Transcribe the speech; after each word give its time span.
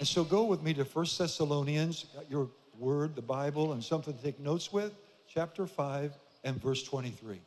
And 0.00 0.08
so 0.08 0.24
go 0.24 0.44
with 0.44 0.62
me 0.62 0.72
to 0.72 0.84
1 0.84 1.06
Thessalonians, 1.18 2.06
got 2.14 2.30
your 2.30 2.48
Word, 2.78 3.14
the 3.14 3.20
Bible, 3.20 3.74
and 3.74 3.84
something 3.84 4.16
to 4.16 4.22
take 4.22 4.40
notes 4.40 4.72
with, 4.72 4.94
chapter 5.28 5.66
5 5.66 6.14
and 6.42 6.58
verse 6.58 6.82
23. 6.84 7.38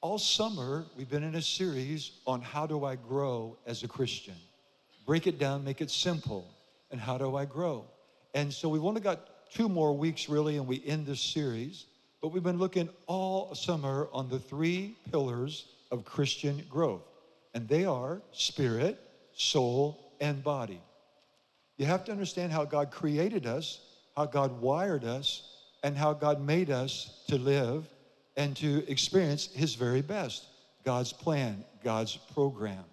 All 0.00 0.18
summer, 0.18 0.86
we've 0.96 1.08
been 1.08 1.22
in 1.22 1.36
a 1.36 1.40
series 1.40 2.10
on 2.26 2.42
how 2.42 2.66
do 2.66 2.84
I 2.84 2.96
grow 2.96 3.56
as 3.64 3.84
a 3.84 3.88
Christian. 3.88 4.34
Break 5.06 5.28
it 5.28 5.38
down, 5.38 5.62
make 5.62 5.80
it 5.80 5.88
simple, 5.88 6.52
and 6.90 7.00
how 7.00 7.16
do 7.16 7.36
I 7.36 7.44
grow? 7.44 7.84
And 8.34 8.52
so 8.52 8.68
we've 8.68 8.84
only 8.84 9.00
got 9.00 9.48
two 9.52 9.68
more 9.68 9.96
weeks, 9.96 10.28
really, 10.28 10.56
and 10.56 10.66
we 10.66 10.82
end 10.84 11.06
this 11.06 11.20
series. 11.20 11.86
But 12.20 12.32
we've 12.32 12.42
been 12.42 12.58
looking 12.58 12.88
all 13.06 13.54
summer 13.54 14.08
on 14.12 14.28
the 14.28 14.40
three 14.40 14.96
pillars 15.12 15.66
of 15.92 16.04
Christian 16.04 16.60
growth, 16.68 17.04
and 17.54 17.68
they 17.68 17.84
are 17.84 18.20
spirit, 18.32 18.98
soul, 19.32 20.12
and 20.20 20.42
body. 20.42 20.80
You 21.76 21.86
have 21.86 22.04
to 22.04 22.12
understand 22.12 22.52
how 22.52 22.64
God 22.64 22.90
created 22.90 23.46
us, 23.46 23.80
how 24.16 24.26
God 24.26 24.60
wired 24.60 25.04
us, 25.04 25.42
and 25.82 25.96
how 25.96 26.12
God 26.12 26.40
made 26.40 26.70
us 26.70 27.24
to 27.28 27.36
live 27.36 27.86
and 28.36 28.56
to 28.56 28.88
experience 28.90 29.48
His 29.52 29.74
very 29.74 30.02
best 30.02 30.46
God's 30.84 31.12
plan, 31.12 31.64
God's 31.82 32.16
program. 32.16 32.84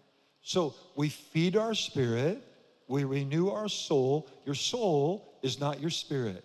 So 0.41 0.73
we 0.95 1.09
feed 1.09 1.55
our 1.55 1.73
spirit, 1.73 2.41
we 2.87 3.03
renew 3.03 3.49
our 3.49 3.69
soul. 3.69 4.27
Your 4.45 4.55
soul 4.55 5.39
is 5.43 5.59
not 5.59 5.79
your 5.79 5.89
spirit, 5.89 6.43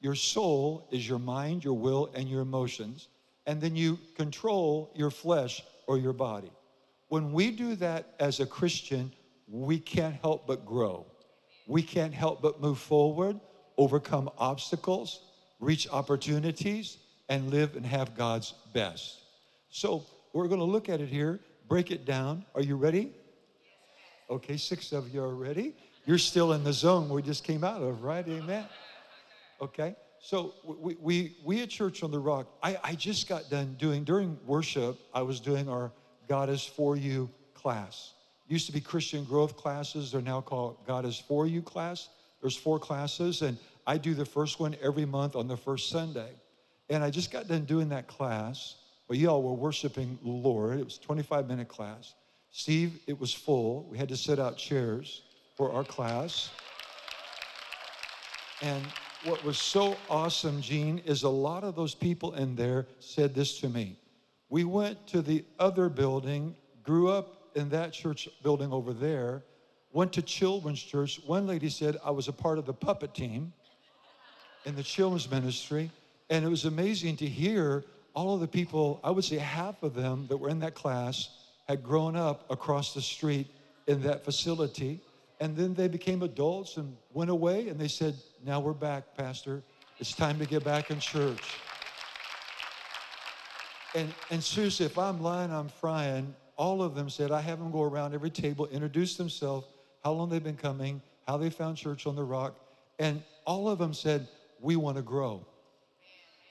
your 0.00 0.14
soul 0.14 0.88
is 0.92 1.08
your 1.08 1.18
mind, 1.18 1.64
your 1.64 1.74
will, 1.74 2.10
and 2.14 2.28
your 2.28 2.42
emotions. 2.42 3.08
And 3.46 3.60
then 3.60 3.74
you 3.74 3.98
control 4.14 4.92
your 4.94 5.10
flesh 5.10 5.62
or 5.86 5.96
your 5.96 6.12
body. 6.12 6.52
When 7.08 7.32
we 7.32 7.50
do 7.50 7.74
that 7.76 8.14
as 8.20 8.40
a 8.40 8.46
Christian, 8.46 9.10
we 9.46 9.78
can't 9.78 10.14
help 10.20 10.46
but 10.46 10.66
grow. 10.66 11.06
We 11.68 11.82
can't 11.82 12.14
help 12.14 12.40
but 12.42 12.60
move 12.60 12.78
forward, 12.78 13.38
overcome 13.76 14.30
obstacles, 14.38 15.20
reach 15.60 15.86
opportunities, 15.90 16.96
and 17.28 17.50
live 17.50 17.76
and 17.76 17.84
have 17.84 18.16
God's 18.16 18.54
best. 18.72 19.18
So 19.70 20.04
we're 20.32 20.48
going 20.48 20.60
to 20.60 20.64
look 20.66 20.88
at 20.88 21.00
it 21.00 21.10
here, 21.10 21.40
break 21.68 21.90
it 21.90 22.06
down. 22.06 22.46
Are 22.54 22.62
you 22.62 22.76
ready? 22.76 23.12
Okay, 24.30 24.56
six 24.56 24.92
of 24.92 25.12
you 25.14 25.22
are 25.22 25.34
ready. 25.34 25.74
You're 26.06 26.16
still 26.16 26.54
in 26.54 26.64
the 26.64 26.72
zone 26.72 27.10
we 27.10 27.20
just 27.20 27.44
came 27.44 27.62
out 27.62 27.82
of, 27.82 28.02
right? 28.02 28.26
Amen. 28.26 28.64
Okay, 29.60 29.94
so 30.20 30.54
we, 30.64 30.96
we, 31.00 31.36
we 31.44 31.62
at 31.62 31.68
Church 31.68 32.02
on 32.02 32.10
the 32.10 32.18
Rock, 32.18 32.46
I, 32.62 32.78
I 32.82 32.94
just 32.94 33.28
got 33.28 33.50
done 33.50 33.76
doing, 33.78 34.04
during 34.04 34.38
worship, 34.46 34.98
I 35.12 35.20
was 35.20 35.38
doing 35.38 35.68
our 35.68 35.92
God 36.28 36.48
is 36.48 36.64
for 36.64 36.96
you 36.96 37.28
class. 37.52 38.14
Used 38.48 38.66
to 38.66 38.72
be 38.72 38.80
Christian 38.80 39.24
growth 39.24 39.56
classes, 39.56 40.10
they're 40.10 40.22
now 40.22 40.40
called 40.40 40.78
God 40.86 41.04
is 41.04 41.18
for 41.18 41.46
you 41.46 41.60
class. 41.62 42.08
There's 42.40 42.56
four 42.56 42.78
classes, 42.78 43.42
and 43.42 43.58
I 43.86 43.98
do 43.98 44.14
the 44.14 44.24
first 44.24 44.58
one 44.58 44.74
every 44.82 45.04
month 45.04 45.36
on 45.36 45.48
the 45.48 45.56
first 45.56 45.90
Sunday. 45.90 46.30
And 46.88 47.04
I 47.04 47.10
just 47.10 47.30
got 47.30 47.46
done 47.46 47.64
doing 47.64 47.90
that 47.90 48.06
class. 48.06 48.76
Well, 49.06 49.18
y'all 49.18 49.42
were 49.42 49.52
worshiping 49.52 50.18
the 50.22 50.30
Lord. 50.30 50.78
It 50.78 50.84
was 50.84 50.98
25 50.98 51.46
minute 51.46 51.68
class. 51.68 52.14
Steve, 52.50 53.00
it 53.06 53.18
was 53.20 53.34
full. 53.34 53.86
We 53.90 53.98
had 53.98 54.08
to 54.08 54.16
set 54.16 54.38
out 54.38 54.56
chairs 54.56 55.22
for 55.56 55.70
our 55.72 55.84
class. 55.84 56.50
And 58.62 58.82
what 59.24 59.44
was 59.44 59.58
so 59.58 59.96
awesome, 60.08 60.62
Gene, 60.62 60.98
is 61.04 61.24
a 61.24 61.28
lot 61.28 61.64
of 61.64 61.74
those 61.74 61.94
people 61.94 62.34
in 62.34 62.56
there 62.56 62.86
said 63.00 63.34
this 63.34 63.60
to 63.60 63.68
me. 63.68 63.98
We 64.48 64.64
went 64.64 65.06
to 65.08 65.20
the 65.20 65.44
other 65.58 65.88
building, 65.88 66.56
grew 66.82 67.10
up 67.10 67.37
in 67.54 67.68
that 67.70 67.92
church 67.92 68.28
building 68.42 68.72
over 68.72 68.92
there, 68.92 69.42
went 69.92 70.12
to 70.14 70.22
children's 70.22 70.82
church. 70.82 71.20
One 71.26 71.46
lady 71.46 71.68
said, 71.68 71.96
I 72.04 72.10
was 72.10 72.28
a 72.28 72.32
part 72.32 72.58
of 72.58 72.66
the 72.66 72.74
puppet 72.74 73.14
team 73.14 73.52
in 74.64 74.76
the 74.76 74.82
children's 74.82 75.30
ministry. 75.30 75.90
And 76.30 76.44
it 76.44 76.48
was 76.48 76.64
amazing 76.64 77.16
to 77.18 77.26
hear 77.26 77.84
all 78.14 78.34
of 78.34 78.40
the 78.40 78.48
people, 78.48 79.00
I 79.02 79.10
would 79.10 79.24
say 79.24 79.36
half 79.36 79.82
of 79.82 79.94
them 79.94 80.26
that 80.28 80.36
were 80.36 80.48
in 80.48 80.58
that 80.60 80.74
class 80.74 81.30
had 81.68 81.82
grown 81.82 82.16
up 82.16 82.50
across 82.50 82.94
the 82.94 83.00
street 83.00 83.46
in 83.86 84.02
that 84.02 84.24
facility. 84.24 85.00
And 85.40 85.56
then 85.56 85.74
they 85.74 85.88
became 85.88 86.22
adults 86.22 86.76
and 86.76 86.96
went 87.12 87.30
away 87.30 87.68
and 87.68 87.78
they 87.78 87.88
said, 87.88 88.14
Now 88.44 88.60
we're 88.60 88.72
back, 88.72 89.16
Pastor. 89.16 89.62
It's 90.00 90.12
time 90.12 90.38
to 90.38 90.46
get 90.46 90.64
back 90.64 90.90
in 90.90 91.00
church. 91.00 91.42
And, 93.94 94.12
and 94.30 94.42
seriously, 94.42 94.86
if 94.86 94.98
I'm 94.98 95.22
lying, 95.22 95.50
I'm 95.50 95.68
frying. 95.68 96.34
All 96.58 96.82
of 96.82 96.96
them 96.96 97.08
said, 97.08 97.30
I 97.30 97.40
have 97.40 97.60
them 97.60 97.70
go 97.70 97.82
around 97.82 98.14
every 98.14 98.30
table, 98.30 98.66
introduce 98.66 99.16
themselves, 99.16 99.66
how 100.02 100.12
long 100.12 100.28
they've 100.28 100.42
been 100.42 100.56
coming, 100.56 101.00
how 101.26 101.36
they 101.36 101.50
found 101.50 101.76
church 101.76 102.06
on 102.06 102.16
the 102.16 102.24
rock. 102.24 102.58
And 102.98 103.22
all 103.46 103.68
of 103.68 103.78
them 103.78 103.94
said, 103.94 104.26
We 104.60 104.74
want 104.74 104.96
to 104.96 105.02
grow. 105.02 105.46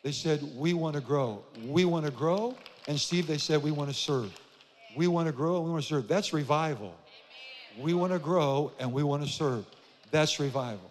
They 0.03 0.13
said, 0.13 0.41
We 0.55 0.73
want 0.73 0.95
to 0.95 1.01
grow. 1.01 1.43
We 1.65 1.83
want 1.83 2.05
to 2.05 2.11
grow. 2.11 2.55
And 2.87 2.97
Steve, 2.97 3.27
they 3.27 3.37
said, 3.37 3.61
We 3.61 3.71
want 3.71 3.89
to 3.89 3.95
serve. 3.95 4.33
We 4.95 5.07
want 5.07 5.27
to 5.27 5.33
grow 5.33 5.57
and 5.57 5.65
we 5.65 5.71
want 5.71 5.83
to 5.83 5.89
serve. 5.89 6.07
That's 6.07 6.31
revival. 6.31 6.95
We 7.77 7.93
want 7.93 8.13
to 8.13 8.19
grow 8.19 8.71
and 8.79 8.93
we 8.93 9.03
want 9.03 9.23
to 9.23 9.29
serve. 9.29 9.65
That's 10.09 10.39
revival. 10.39 10.89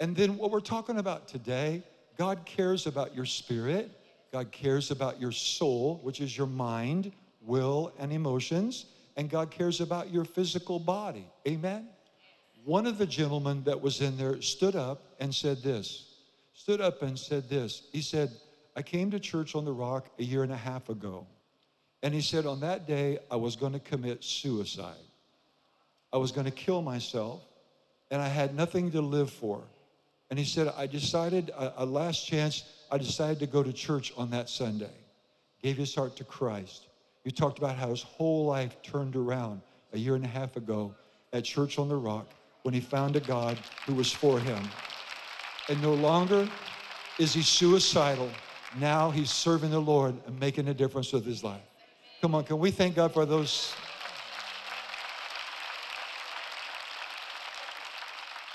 And 0.00 0.14
then 0.16 0.36
what 0.36 0.50
we're 0.50 0.60
talking 0.60 0.98
about 0.98 1.28
today, 1.28 1.84
God 2.18 2.44
cares 2.44 2.86
about 2.86 3.14
your 3.14 3.24
spirit. 3.24 3.90
God 4.32 4.50
cares 4.50 4.90
about 4.90 5.20
your 5.20 5.32
soul, 5.32 6.00
which 6.02 6.20
is 6.20 6.36
your 6.36 6.48
mind, 6.48 7.12
will, 7.46 7.92
and 7.98 8.12
emotions. 8.12 8.86
And 9.16 9.30
God 9.30 9.50
cares 9.50 9.80
about 9.80 10.12
your 10.12 10.24
physical 10.24 10.78
body. 10.78 11.26
Amen? 11.46 11.88
One 12.64 12.86
of 12.86 12.98
the 12.98 13.06
gentlemen 13.06 13.62
that 13.64 13.80
was 13.80 14.00
in 14.00 14.16
there 14.18 14.42
stood 14.42 14.76
up 14.76 15.14
and 15.20 15.34
said 15.34 15.62
this. 15.62 16.14
Stood 16.52 16.80
up 16.80 17.02
and 17.02 17.18
said 17.18 17.48
this. 17.48 17.82
He 17.92 18.02
said, 18.02 18.30
I 18.74 18.82
came 18.82 19.10
to 19.12 19.20
church 19.20 19.54
on 19.54 19.64
the 19.64 19.72
rock 19.72 20.10
a 20.18 20.22
year 20.22 20.42
and 20.42 20.52
a 20.52 20.56
half 20.56 20.88
ago. 20.88 21.26
And 22.02 22.12
he 22.12 22.20
said, 22.20 22.44
on 22.44 22.60
that 22.60 22.86
day, 22.86 23.18
I 23.30 23.36
was 23.36 23.56
going 23.56 23.72
to 23.72 23.78
commit 23.78 24.22
suicide. 24.22 24.94
I 26.12 26.18
was 26.18 26.32
going 26.32 26.44
to 26.44 26.50
kill 26.50 26.82
myself, 26.82 27.42
and 28.10 28.20
I 28.20 28.28
had 28.28 28.54
nothing 28.54 28.90
to 28.92 29.00
live 29.00 29.30
for. 29.30 29.62
And 30.30 30.38
he 30.38 30.44
said, 30.44 30.72
I 30.76 30.86
decided, 30.86 31.50
a, 31.50 31.84
a 31.84 31.86
last 31.86 32.26
chance, 32.26 32.64
I 32.90 32.98
decided 32.98 33.38
to 33.40 33.46
go 33.46 33.62
to 33.62 33.72
church 33.72 34.12
on 34.16 34.30
that 34.30 34.48
Sunday. 34.48 34.94
Gave 35.62 35.76
his 35.76 35.94
heart 35.94 36.16
to 36.16 36.24
Christ. 36.24 36.86
He 37.26 37.32
talked 37.32 37.58
about 37.58 37.74
how 37.74 37.88
his 37.88 38.02
whole 38.02 38.46
life 38.46 38.80
turned 38.82 39.16
around 39.16 39.60
a 39.92 39.98
year 39.98 40.14
and 40.14 40.24
a 40.24 40.28
half 40.28 40.54
ago 40.54 40.94
at 41.32 41.42
Church 41.42 41.76
on 41.76 41.88
the 41.88 41.96
Rock 41.96 42.28
when 42.62 42.72
he 42.72 42.78
found 42.78 43.16
a 43.16 43.20
God 43.20 43.58
who 43.84 43.94
was 43.94 44.12
for 44.12 44.38
him. 44.38 44.62
And 45.68 45.82
no 45.82 45.92
longer 45.94 46.48
is 47.18 47.34
he 47.34 47.42
suicidal. 47.42 48.30
Now 48.78 49.10
he's 49.10 49.32
serving 49.32 49.70
the 49.70 49.80
Lord 49.80 50.14
and 50.24 50.38
making 50.38 50.68
a 50.68 50.74
difference 50.74 51.12
with 51.12 51.26
his 51.26 51.42
life. 51.42 51.62
Come 52.20 52.36
on, 52.36 52.44
can 52.44 52.60
we 52.60 52.70
thank 52.70 52.94
God 52.94 53.12
for 53.12 53.26
those? 53.26 53.74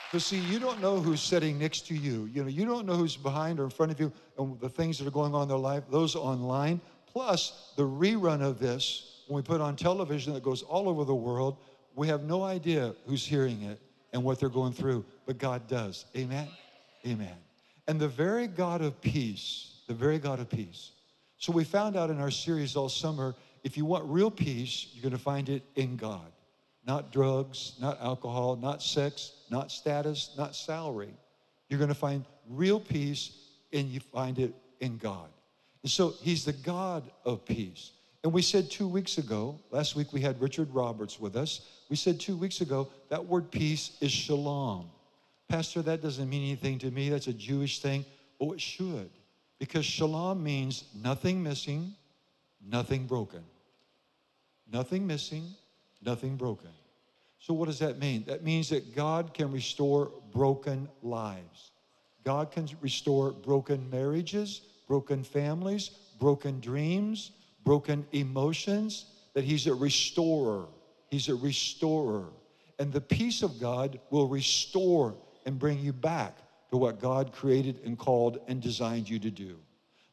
Because 0.09 0.25
see, 0.25 0.39
you 0.39 0.59
don't 0.59 0.79
know 0.79 1.01
who's 1.01 1.21
sitting 1.21 1.59
next 1.59 1.87
to 1.87 1.93
you. 1.93 2.29
You 2.33 2.43
know, 2.43 2.49
you 2.49 2.63
don't 2.63 2.85
know 2.85 2.95
who's 2.95 3.17
behind 3.17 3.59
or 3.59 3.65
in 3.65 3.69
front 3.69 3.91
of 3.91 3.99
you 3.99 4.13
and 4.37 4.57
the 4.61 4.69
things 4.69 4.97
that 4.99 5.07
are 5.07 5.11
going 5.11 5.35
on 5.35 5.41
in 5.43 5.47
their 5.49 5.57
life, 5.57 5.83
those 5.91 6.15
online. 6.15 6.79
Plus, 7.11 7.73
the 7.75 7.83
rerun 7.83 8.41
of 8.41 8.59
this, 8.59 9.23
when 9.27 9.35
we 9.35 9.41
put 9.41 9.61
on 9.61 9.75
television 9.75 10.33
that 10.33 10.43
goes 10.43 10.61
all 10.61 10.87
over 10.87 11.03
the 11.03 11.15
world, 11.15 11.57
we 11.95 12.07
have 12.07 12.23
no 12.23 12.43
idea 12.43 12.95
who's 13.05 13.25
hearing 13.25 13.63
it 13.63 13.79
and 14.13 14.23
what 14.23 14.39
they're 14.39 14.49
going 14.49 14.73
through, 14.73 15.05
but 15.25 15.37
God 15.37 15.67
does. 15.67 16.05
Amen? 16.15 16.47
Amen. 17.05 17.35
And 17.87 17.99
the 17.99 18.07
very 18.07 18.47
God 18.47 18.81
of 18.81 18.99
peace, 19.01 19.81
the 19.87 19.93
very 19.93 20.19
God 20.19 20.39
of 20.39 20.49
peace. 20.49 20.91
So 21.37 21.51
we 21.51 21.63
found 21.63 21.97
out 21.97 22.09
in 22.09 22.19
our 22.19 22.31
series 22.31 22.75
all 22.75 22.89
summer 22.89 23.35
if 23.63 23.77
you 23.77 23.85
want 23.85 24.05
real 24.05 24.31
peace, 24.31 24.87
you're 24.93 25.03
going 25.03 25.11
to 25.11 25.19
find 25.19 25.49
it 25.49 25.63
in 25.75 25.95
God. 25.95 26.31
Not 26.87 27.11
drugs, 27.11 27.73
not 27.79 28.01
alcohol, 28.01 28.55
not 28.55 28.81
sex, 28.81 29.33
not 29.51 29.71
status, 29.71 30.33
not 30.37 30.55
salary. 30.55 31.13
You're 31.69 31.77
going 31.77 31.89
to 31.89 31.95
find 31.95 32.25
real 32.49 32.79
peace 32.79 33.37
and 33.71 33.87
you 33.87 33.99
find 33.99 34.39
it 34.39 34.53
in 34.79 34.97
God. 34.97 35.29
And 35.83 35.91
so 35.91 36.13
he's 36.21 36.45
the 36.45 36.53
God 36.53 37.09
of 37.25 37.45
peace. 37.45 37.91
And 38.23 38.31
we 38.31 38.41
said 38.41 38.69
two 38.69 38.87
weeks 38.87 39.17
ago, 39.17 39.59
last 39.71 39.95
week 39.95 40.13
we 40.13 40.21
had 40.21 40.39
Richard 40.39 40.71
Roberts 40.73 41.19
with 41.19 41.35
us. 41.35 41.61
We 41.89 41.95
said 41.95 42.19
two 42.19 42.37
weeks 42.37 42.61
ago 42.61 42.89
that 43.09 43.25
word 43.25 43.51
peace 43.51 43.97
is 43.99 44.11
shalom. 44.11 44.89
Pastor, 45.47 45.81
that 45.81 46.01
doesn't 46.01 46.29
mean 46.29 46.43
anything 46.43 46.79
to 46.79 46.91
me. 46.91 47.09
That's 47.09 47.27
a 47.27 47.33
Jewish 47.33 47.79
thing. 47.79 48.05
Oh, 48.39 48.53
it 48.53 48.61
should. 48.61 49.09
Because 49.59 49.85
shalom 49.85 50.43
means 50.43 50.85
nothing 50.95 51.43
missing, 51.43 51.93
nothing 52.65 53.05
broken. 53.05 53.43
Nothing 54.71 55.05
missing, 55.05 55.43
nothing 56.01 56.37
broken. 56.37 56.69
So, 57.39 57.53
what 57.53 57.65
does 57.65 57.79
that 57.79 57.99
mean? 57.99 58.23
That 58.27 58.43
means 58.43 58.69
that 58.69 58.95
God 58.95 59.33
can 59.33 59.51
restore 59.51 60.11
broken 60.31 60.87
lives. 61.01 61.71
God 62.23 62.51
can 62.51 62.69
restore 62.81 63.31
broken 63.31 63.89
marriages, 63.89 64.61
broken 64.91 65.23
families, 65.23 65.89
broken 66.19 66.59
dreams, 66.59 67.31
broken 67.63 68.05
emotions, 68.11 69.05
that 69.33 69.45
He's 69.45 69.65
a 69.65 69.73
restorer. 69.73 70.67
He's 71.09 71.29
a 71.29 71.35
restorer. 71.35 72.25
And 72.77 72.91
the 72.91 72.99
peace 72.99 73.41
of 73.41 73.57
God 73.57 74.01
will 74.09 74.27
restore 74.27 75.15
and 75.45 75.57
bring 75.57 75.79
you 75.79 75.93
back 75.93 76.35
to 76.71 76.75
what 76.75 76.99
God 76.99 77.31
created 77.31 77.79
and 77.85 77.97
called 77.97 78.39
and 78.49 78.61
designed 78.61 79.09
you 79.09 79.17
to 79.19 79.31
do. 79.31 79.59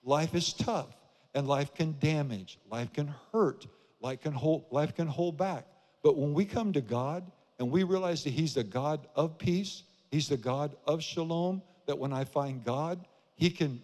Life 0.04 0.36
is 0.36 0.52
tough 0.52 0.96
and 1.34 1.48
life 1.48 1.74
can 1.74 1.96
damage, 1.98 2.60
life 2.70 2.92
can 2.92 3.12
hurt, 3.32 3.66
life 4.00 4.20
can 4.20 4.32
hold, 4.32 4.66
life 4.70 4.94
can 4.94 5.08
hold 5.08 5.36
back. 5.36 5.66
But 6.04 6.16
when 6.16 6.32
we 6.32 6.44
come 6.44 6.72
to 6.74 6.80
God 6.80 7.28
and 7.58 7.68
we 7.68 7.82
realize 7.82 8.22
that 8.22 8.30
He's 8.30 8.54
the 8.54 8.62
God 8.62 9.08
of 9.16 9.38
peace, 9.38 9.82
He's 10.12 10.28
the 10.28 10.36
God 10.36 10.76
of 10.86 11.02
shalom, 11.02 11.62
that 11.88 11.98
when 11.98 12.12
I 12.12 12.22
find 12.22 12.62
God, 12.62 13.04
He 13.34 13.50
can 13.50 13.82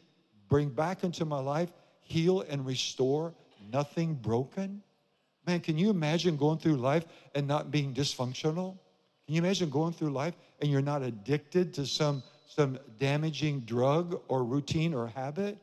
bring 0.49 0.69
back 0.69 1.05
into 1.05 1.25
my 1.25 1.41
life, 1.41 1.73
heal 2.01 2.43
and 2.43 2.65
restore, 2.65 3.35
nothing 3.73 4.15
broken. 4.15 4.83
Man, 5.47 5.61
can 5.61 5.77
you 5.77 5.91
imagine 5.91 6.37
going 6.37 6.59
through 6.59 6.77
life 6.77 7.05
and 7.35 7.47
not 7.47 7.71
being 7.71 7.93
dysfunctional? 7.93 8.79
Can 9.27 9.35
you 9.35 9.41
imagine 9.41 9.71
going 9.71 9.93
through 9.93 10.11
life 10.11 10.35
and 10.61 10.71
you're 10.71 10.83
not 10.83 11.03
addicted 11.03 11.73
to 11.75 11.87
some, 11.87 12.23
some 12.47 12.79
damaging 12.99 13.61
drug 13.61 14.21
or 14.29 14.45
routine 14.45 14.95
or 14.95 15.09
habit? 15.09 15.59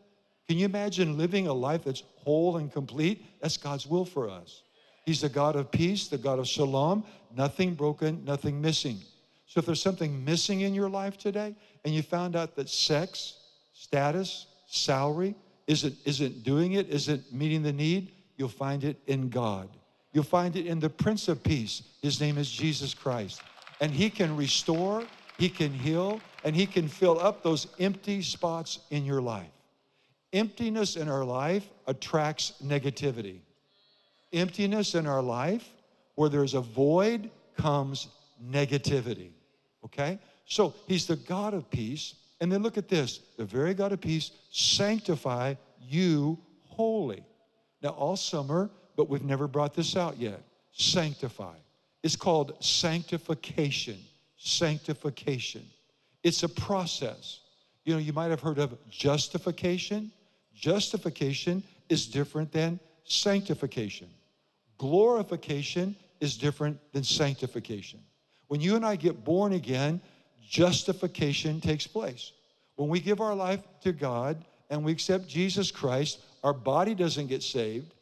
Can 0.48 0.58
you 0.58 0.66
imagine 0.66 1.18
living 1.18 1.48
a 1.48 1.54
life 1.54 1.84
that's 1.86 2.04
whole 2.18 2.58
and 2.58 2.72
complete? 2.72 3.26
That's 3.42 3.58
God's 3.58 3.88
will 3.88 4.06
for 4.06 4.30
us. 4.30 4.64
He's 5.06 5.22
the 5.22 5.30
God 5.30 5.56
of 5.56 5.72
peace, 5.72 6.08
the 6.08 6.18
God 6.18 6.40
of 6.40 6.48
shalom, 6.48 7.06
nothing 7.36 7.74
broken, 7.74 8.24
nothing 8.26 8.62
missing. 8.62 9.00
So 9.46 9.60
if 9.60 9.66
there's 9.66 9.82
something 9.82 10.24
missing 10.24 10.62
in 10.62 10.74
your 10.74 10.90
life 10.90 11.18
today 11.18 11.56
and 11.84 11.94
you 11.94 12.02
found 12.02 12.36
out 12.36 12.56
that 12.56 12.70
sex, 12.70 13.38
status, 13.74 14.48
salary 14.72 15.36
isn't, 15.68 15.96
isn't 16.06 16.44
doing 16.44 16.74
it, 16.74 16.90
isn't 16.90 17.32
meeting 17.32 17.62
the 17.62 17.74
need, 17.74 18.12
you'll 18.38 18.50
find 18.50 18.84
it 18.84 18.98
in 19.08 19.30
God. 19.30 19.70
You'll 20.14 20.24
find 20.24 20.56
it 20.56 20.66
in 20.66 20.80
the 20.80 20.90
Prince 20.90 21.28
of 21.28 21.44
Peace. 21.44 21.84
His 22.02 22.20
name 22.20 22.38
is 22.38 22.50
Jesus 22.50 22.94
Christ. 22.94 23.42
And 23.80 23.92
He 23.92 24.10
can 24.10 24.36
restore, 24.36 25.04
He 25.38 25.50
can 25.50 25.74
heal, 25.74 26.20
and 26.44 26.56
He 26.56 26.66
can 26.66 26.88
fill 26.88 27.20
up 27.20 27.44
those 27.44 27.68
empty 27.80 28.22
spots 28.22 28.80
in 28.90 29.06
your 29.06 29.22
life. 29.22 29.52
Emptiness 30.34 30.96
in 30.96 31.10
our 31.10 31.26
life 31.26 31.70
attracts 31.88 32.54
negativity. 32.64 33.40
Emptiness 34.34 34.96
in 34.96 35.06
our 35.06 35.22
life, 35.22 35.68
where 36.16 36.30
there's 36.30 36.54
a 36.54 36.62
void, 36.62 37.30
comes 37.58 38.08
negativity. 38.50 39.32
Okay? 39.84 40.20
So 40.46 40.74
he's 40.88 41.06
the 41.06 41.16
God 41.16 41.54
of 41.54 41.70
peace. 41.70 42.16
And 42.42 42.52
then 42.52 42.64
look 42.64 42.78
at 42.78 42.90
this 42.90 43.20
the 43.38 43.46
very 43.46 43.74
God 43.74 43.94
of 43.94 44.02
peace, 44.02 44.32
sanctify 44.52 45.54
you 45.80 46.38
holy. 46.66 47.24
Now, 47.82 47.90
all 47.90 48.18
summer, 48.18 48.70
but 48.98 49.10
we've 49.10 49.24
never 49.24 49.48
brought 49.48 49.74
this 49.74 49.96
out 49.96 50.18
yet. 50.18 50.42
Sanctify. 50.72 51.56
It's 52.04 52.16
called 52.16 52.62
sanctification. 52.64 53.98
Sanctification. 54.38 55.64
It's 56.24 56.44
a 56.44 56.50
process. 56.50 57.42
You 57.86 57.94
know, 57.94 58.00
you 58.00 58.14
might 58.14 58.30
have 58.30 58.42
heard 58.42 58.60
of 58.60 58.78
justification. 58.90 60.12
Justification 60.54 61.64
is 61.90 62.08
different 62.08 62.52
than 62.52 62.80
sanctification. 63.04 64.08
Glorification 64.78 65.96
is 66.20 66.38
different 66.38 66.80
than 66.94 67.04
sanctification. 67.04 68.00
When 68.48 68.62
you 68.62 68.76
and 68.76 68.86
I 68.86 68.96
get 68.96 69.24
born 69.24 69.54
again, 69.54 70.02
justification 70.42 71.62
takes 71.62 71.88
place. 71.88 72.32
When 72.76 72.90
we 72.90 73.00
give 73.00 73.22
our 73.22 73.36
life 73.36 73.62
to 73.82 73.92
God 73.92 74.44
and 74.70 74.84
we 74.84 74.92
accept 74.92 75.28
Jesus 75.28 75.72
Christ, 75.72 76.20
our 76.44 76.54
body 76.54 76.96
doesn't 76.96 77.28
get 77.28 77.44
saved, 77.44 77.94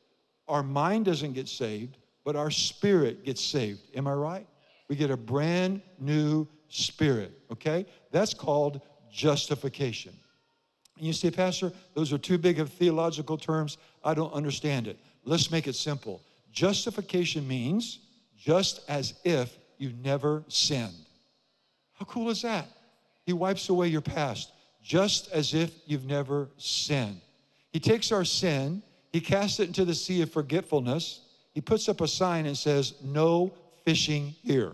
our 0.48 0.64
mind 0.64 1.06
doesn't 1.06 1.34
get 1.34 1.48
saved, 1.48 1.98
but 2.24 2.36
our 2.36 2.52
spirit 2.52 3.26
gets 3.26 3.44
saved. 3.44 3.80
Am 3.96 4.08
I 4.08 4.14
right? 4.14 4.48
We 4.88 4.96
get 4.96 5.12
a 5.12 5.18
brand 5.18 5.82
new 6.00 6.48
spirit, 6.70 7.32
okay? 7.52 7.86
That's 8.12 8.34
called 8.34 8.82
justification. 9.12 10.14
And 10.98 11.08
you 11.08 11.14
say, 11.14 11.32
Pastor, 11.32 11.72
those 11.94 12.12
are 12.12 12.18
too 12.18 12.38
big 12.38 12.60
of 12.60 12.70
theological 12.72 13.38
terms. 13.38 13.78
I 14.04 14.14
don't 14.14 14.34
understand 14.34 14.88
it. 14.88 15.00
Let's 15.24 15.52
make 15.52 15.68
it 15.68 15.76
simple. 15.76 16.22
Justification 16.52 17.48
means 17.48 18.00
just 18.38 18.82
as 18.90 19.14
if 19.24 19.58
you 19.78 19.94
never 20.04 20.44
sinned. 20.48 21.09
How 22.00 22.06
cool 22.06 22.30
is 22.30 22.42
that? 22.42 22.68
He 23.26 23.34
wipes 23.34 23.70
away 23.70 23.90
your 23.90 24.02
past 24.02 24.52
just 24.82 25.32
as 25.32 25.54
if 25.54 25.72
you've 25.86 26.06
never 26.06 26.50
sinned. 26.58 27.22
He 27.72 27.80
takes 27.80 28.12
our 28.12 28.26
sin, 28.26 28.82
he 29.12 29.22
casts 29.22 29.60
it 29.60 29.68
into 29.68 29.86
the 29.86 29.94
sea 29.94 30.22
of 30.22 30.32
forgetfulness. 30.32 31.22
He 31.54 31.62
puts 31.62 31.90
up 31.90 32.02
a 32.02 32.08
sign 32.08 32.46
and 32.46 32.58
says, 32.58 32.94
No 33.04 33.54
fishing 33.86 34.36
here. 34.44 34.74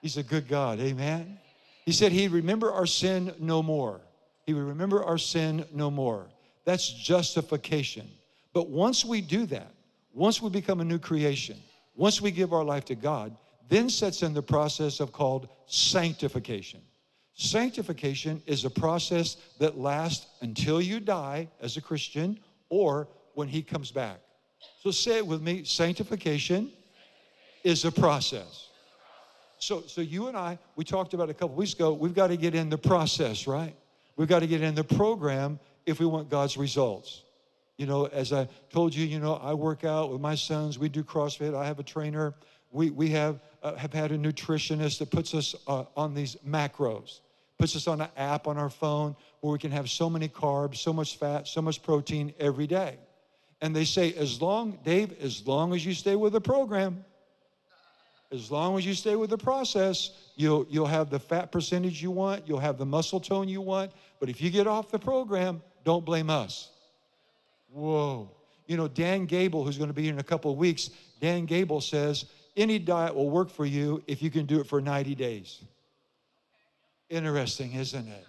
He's 0.00 0.16
a 0.16 0.22
good 0.22 0.48
God, 0.48 0.78
amen? 0.80 1.38
He 1.84 1.92
said 1.92 2.12
he'd 2.12 2.30
remember 2.30 2.72
our 2.72 2.86
sin 2.86 3.34
no 3.38 3.62
more. 3.62 4.00
He 4.46 4.54
would 4.54 4.64
remember 4.64 5.02
our 5.02 5.18
sin 5.18 5.64
no 5.72 5.90
more. 5.90 6.26
That's 6.64 6.88
justification. 6.88 8.08
But 8.52 8.68
once 8.68 9.04
we 9.04 9.20
do 9.20 9.46
that, 9.46 9.72
once 10.12 10.40
we 10.40 10.50
become 10.50 10.80
a 10.80 10.84
new 10.84 10.98
creation, 10.98 11.56
once 11.96 12.20
we 12.20 12.30
give 12.30 12.52
our 12.52 12.64
life 12.64 12.84
to 12.86 12.94
God, 12.94 13.36
then 13.68 13.90
sets 13.90 14.22
in 14.22 14.34
the 14.34 14.42
process 14.42 15.00
of 15.00 15.12
called 15.12 15.48
sanctification. 15.66 16.80
Sanctification 17.34 18.42
is 18.46 18.64
a 18.64 18.70
process 18.70 19.36
that 19.58 19.78
lasts 19.78 20.26
until 20.40 20.80
you 20.80 20.98
die 20.98 21.48
as 21.60 21.76
a 21.76 21.80
Christian 21.80 22.38
or 22.68 23.08
when 23.34 23.46
he 23.46 23.62
comes 23.62 23.92
back. 23.92 24.18
So 24.82 24.90
say 24.90 25.18
it 25.18 25.26
with 25.26 25.42
me 25.42 25.64
sanctification 25.64 26.72
is 27.62 27.84
a 27.84 27.92
process. 27.92 28.68
So, 29.58 29.82
so 29.86 30.00
you 30.00 30.28
and 30.28 30.36
I, 30.36 30.58
we 30.76 30.84
talked 30.84 31.14
about 31.14 31.30
a 31.30 31.34
couple 31.34 31.56
weeks 31.56 31.74
ago, 31.74 31.92
we've 31.92 32.14
got 32.14 32.28
to 32.28 32.36
get 32.36 32.54
in 32.54 32.68
the 32.68 32.78
process, 32.78 33.46
right? 33.46 33.74
We've 34.16 34.28
got 34.28 34.40
to 34.40 34.46
get 34.46 34.62
in 34.62 34.74
the 34.74 34.84
program 34.84 35.58
if 35.86 36.00
we 36.00 36.06
want 36.06 36.30
God's 36.30 36.56
results. 36.56 37.22
You 37.76 37.86
know, 37.86 38.06
as 38.06 38.32
I 38.32 38.48
told 38.70 38.94
you, 38.94 39.06
you 39.06 39.20
know, 39.20 39.34
I 39.34 39.54
work 39.54 39.84
out 39.84 40.10
with 40.10 40.20
my 40.20 40.34
sons, 40.34 40.78
we 40.78 40.88
do 40.88 41.04
CrossFit, 41.04 41.54
I 41.54 41.64
have 41.66 41.78
a 41.78 41.84
trainer. 41.84 42.34
We, 42.70 42.90
we 42.90 43.08
have, 43.10 43.40
uh, 43.62 43.74
have 43.76 43.92
had 43.92 44.12
a 44.12 44.18
nutritionist 44.18 44.98
that 44.98 45.10
puts 45.10 45.34
us 45.34 45.54
uh, 45.66 45.84
on 45.96 46.14
these 46.14 46.36
macros, 46.46 47.20
puts 47.58 47.74
us 47.76 47.88
on 47.88 48.00
an 48.00 48.08
app 48.16 48.46
on 48.46 48.58
our 48.58 48.70
phone 48.70 49.16
where 49.40 49.52
we 49.52 49.58
can 49.58 49.70
have 49.70 49.88
so 49.88 50.10
many 50.10 50.28
carbs, 50.28 50.76
so 50.76 50.92
much 50.92 51.16
fat, 51.16 51.48
so 51.48 51.62
much 51.62 51.82
protein 51.82 52.32
every 52.38 52.66
day. 52.66 52.96
And 53.60 53.74
they 53.74 53.84
say, 53.84 54.12
as 54.14 54.40
long, 54.40 54.78
Dave, 54.84 55.18
as 55.20 55.46
long 55.46 55.74
as 55.74 55.84
you 55.84 55.94
stay 55.94 56.14
with 56.14 56.32
the 56.32 56.40
program, 56.40 57.04
as 58.30 58.50
long 58.50 58.76
as 58.76 58.84
you 58.84 58.94
stay 58.94 59.16
with 59.16 59.30
the 59.30 59.38
process, 59.38 60.10
you'll, 60.36 60.66
you'll 60.68 60.86
have 60.86 61.08
the 61.08 61.18
fat 61.18 61.50
percentage 61.50 62.02
you 62.02 62.10
want, 62.10 62.46
you'll 62.46 62.58
have 62.58 62.76
the 62.76 62.86
muscle 62.86 63.20
tone 63.20 63.48
you 63.48 63.62
want. 63.62 63.90
But 64.20 64.28
if 64.28 64.40
you 64.40 64.50
get 64.50 64.66
off 64.66 64.90
the 64.90 64.98
program, 64.98 65.62
don't 65.84 66.04
blame 66.04 66.28
us. 66.28 66.70
Whoa. 67.70 68.30
You 68.66 68.76
know, 68.76 68.86
Dan 68.86 69.24
Gable, 69.24 69.64
who's 69.64 69.78
going 69.78 69.88
to 69.88 69.94
be 69.94 70.02
here 70.02 70.12
in 70.12 70.18
a 70.18 70.24
couple 70.24 70.50
of 70.50 70.58
weeks, 70.58 70.90
Dan 71.20 71.46
Gable 71.46 71.80
says, 71.80 72.26
any 72.58 72.78
diet 72.78 73.14
will 73.14 73.30
work 73.30 73.48
for 73.48 73.64
you 73.64 74.02
if 74.06 74.20
you 74.20 74.30
can 74.30 74.44
do 74.44 74.60
it 74.60 74.66
for 74.66 74.80
90 74.80 75.14
days. 75.14 75.62
Interesting, 77.08 77.72
isn't 77.72 78.08
it? 78.08 78.26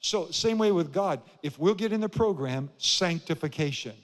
So, 0.00 0.30
same 0.30 0.58
way 0.58 0.72
with 0.72 0.92
God. 0.92 1.22
If 1.42 1.58
we'll 1.58 1.74
get 1.74 1.92
in 1.92 2.00
the 2.00 2.08
program, 2.08 2.70
sanctification. 2.78 3.94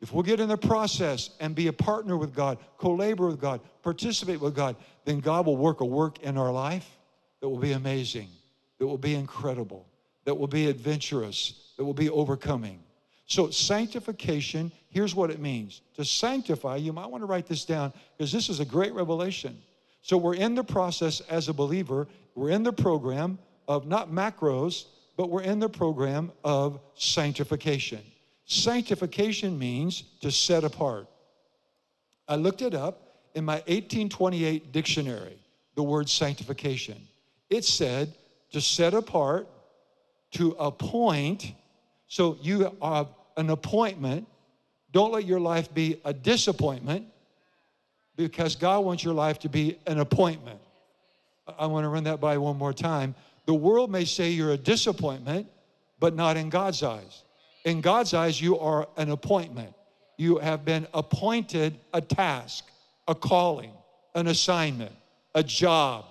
If 0.00 0.12
we'll 0.12 0.24
get 0.24 0.40
in 0.40 0.48
the 0.48 0.56
process 0.56 1.30
and 1.40 1.54
be 1.54 1.68
a 1.68 1.72
partner 1.72 2.16
with 2.16 2.34
God, 2.34 2.58
co 2.76 2.94
labor 2.94 3.28
with 3.28 3.40
God, 3.40 3.60
participate 3.82 4.40
with 4.40 4.54
God, 4.54 4.76
then 5.04 5.20
God 5.20 5.46
will 5.46 5.56
work 5.56 5.80
a 5.80 5.84
work 5.84 6.20
in 6.22 6.36
our 6.36 6.50
life 6.50 6.98
that 7.40 7.48
will 7.48 7.58
be 7.58 7.72
amazing, 7.72 8.28
that 8.78 8.86
will 8.86 8.98
be 8.98 9.14
incredible, 9.14 9.86
that 10.24 10.36
will 10.36 10.48
be 10.48 10.68
adventurous, 10.68 11.72
that 11.76 11.84
will 11.84 11.94
be 11.94 12.10
overcoming. 12.10 12.80
So, 13.26 13.50
sanctification, 13.50 14.72
here's 14.88 15.14
what 15.14 15.30
it 15.30 15.40
means. 15.40 15.80
To 15.94 16.04
sanctify, 16.04 16.76
you 16.76 16.92
might 16.92 17.06
want 17.06 17.22
to 17.22 17.26
write 17.26 17.46
this 17.46 17.64
down 17.64 17.92
because 18.16 18.32
this 18.32 18.48
is 18.48 18.60
a 18.60 18.64
great 18.64 18.92
revelation. 18.92 19.56
So, 20.02 20.16
we're 20.16 20.34
in 20.34 20.54
the 20.54 20.64
process 20.64 21.20
as 21.22 21.48
a 21.48 21.52
believer, 21.52 22.08
we're 22.34 22.50
in 22.50 22.62
the 22.62 22.72
program 22.72 23.38
of 23.68 23.86
not 23.86 24.10
macros, 24.10 24.86
but 25.16 25.30
we're 25.30 25.42
in 25.42 25.60
the 25.60 25.68
program 25.68 26.32
of 26.44 26.80
sanctification. 26.94 28.00
Sanctification 28.44 29.58
means 29.58 30.04
to 30.20 30.30
set 30.30 30.64
apart. 30.64 31.06
I 32.28 32.36
looked 32.36 32.62
it 32.62 32.74
up 32.74 33.28
in 33.34 33.44
my 33.44 33.56
1828 33.66 34.72
dictionary, 34.72 35.38
the 35.74 35.82
word 35.82 36.08
sanctification. 36.08 36.96
It 37.50 37.64
said 37.64 38.14
to 38.52 38.60
set 38.60 38.94
apart, 38.94 39.48
to 40.32 40.52
appoint. 40.52 41.52
So 42.12 42.36
you 42.42 42.70
have 42.82 43.08
an 43.38 43.48
appointment. 43.48 44.28
Don't 44.92 45.12
let 45.12 45.24
your 45.24 45.40
life 45.40 45.72
be 45.72 45.98
a 46.04 46.12
disappointment 46.12 47.06
because 48.16 48.54
God 48.54 48.84
wants 48.84 49.02
your 49.02 49.14
life 49.14 49.38
to 49.38 49.48
be 49.48 49.78
an 49.86 49.98
appointment. 49.98 50.60
I 51.58 51.64
want 51.64 51.84
to 51.84 51.88
run 51.88 52.04
that 52.04 52.20
by 52.20 52.36
one 52.36 52.58
more 52.58 52.74
time. 52.74 53.14
The 53.46 53.54
world 53.54 53.90
may 53.90 54.04
say 54.04 54.28
you're 54.28 54.52
a 54.52 54.58
disappointment, 54.58 55.46
but 56.00 56.14
not 56.14 56.36
in 56.36 56.50
God's 56.50 56.82
eyes. 56.82 57.22
In 57.64 57.80
God's 57.80 58.12
eyes, 58.12 58.38
you 58.38 58.58
are 58.58 58.86
an 58.98 59.08
appointment. 59.08 59.72
You 60.18 60.36
have 60.36 60.66
been 60.66 60.86
appointed 60.92 61.78
a 61.94 62.02
task, 62.02 62.66
a 63.08 63.14
calling, 63.14 63.72
an 64.14 64.26
assignment, 64.26 64.92
a 65.34 65.42
job, 65.42 66.04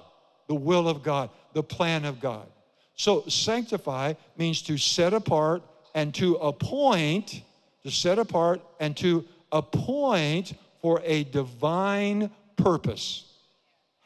the 0.48 0.56
will 0.56 0.90
of 0.90 1.04
God, 1.04 1.30
the 1.54 1.62
plan 1.62 2.06
of 2.06 2.20
God. 2.20 2.48
So, 2.96 3.24
sanctify 3.28 4.14
means 4.36 4.64
to 4.64 4.80
set 4.80 5.14
apart 5.14 5.62
and 5.94 6.14
to 6.16 6.36
appoint, 6.36 7.42
to 7.84 7.92
set 7.92 8.20
apart 8.20 8.62
and 8.80 8.96
to 8.98 9.26
appoint 9.52 10.54
for 10.82 11.02
a 11.04 11.24
divine 11.26 12.32
purpose. 12.56 13.26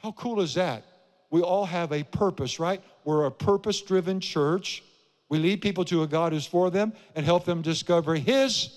How 0.02 0.12
cool 0.14 0.42
is 0.42 0.54
that? 0.56 0.84
We 1.32 1.42
all 1.42 1.66
have 1.66 1.92
a 1.92 2.04
purpose, 2.04 2.60
right? 2.60 2.82
We're 3.04 3.26
a 3.26 3.32
purpose 3.32 3.82
driven 3.82 4.20
church. 4.20 4.84
We 5.30 5.40
lead 5.40 5.62
people 5.62 5.84
to 5.86 6.04
a 6.04 6.08
God 6.08 6.32
who's 6.32 6.46
for 6.46 6.70
them 6.70 6.94
and 7.16 7.26
help 7.26 7.46
them 7.46 7.62
discover 7.62 8.16
His 8.16 8.70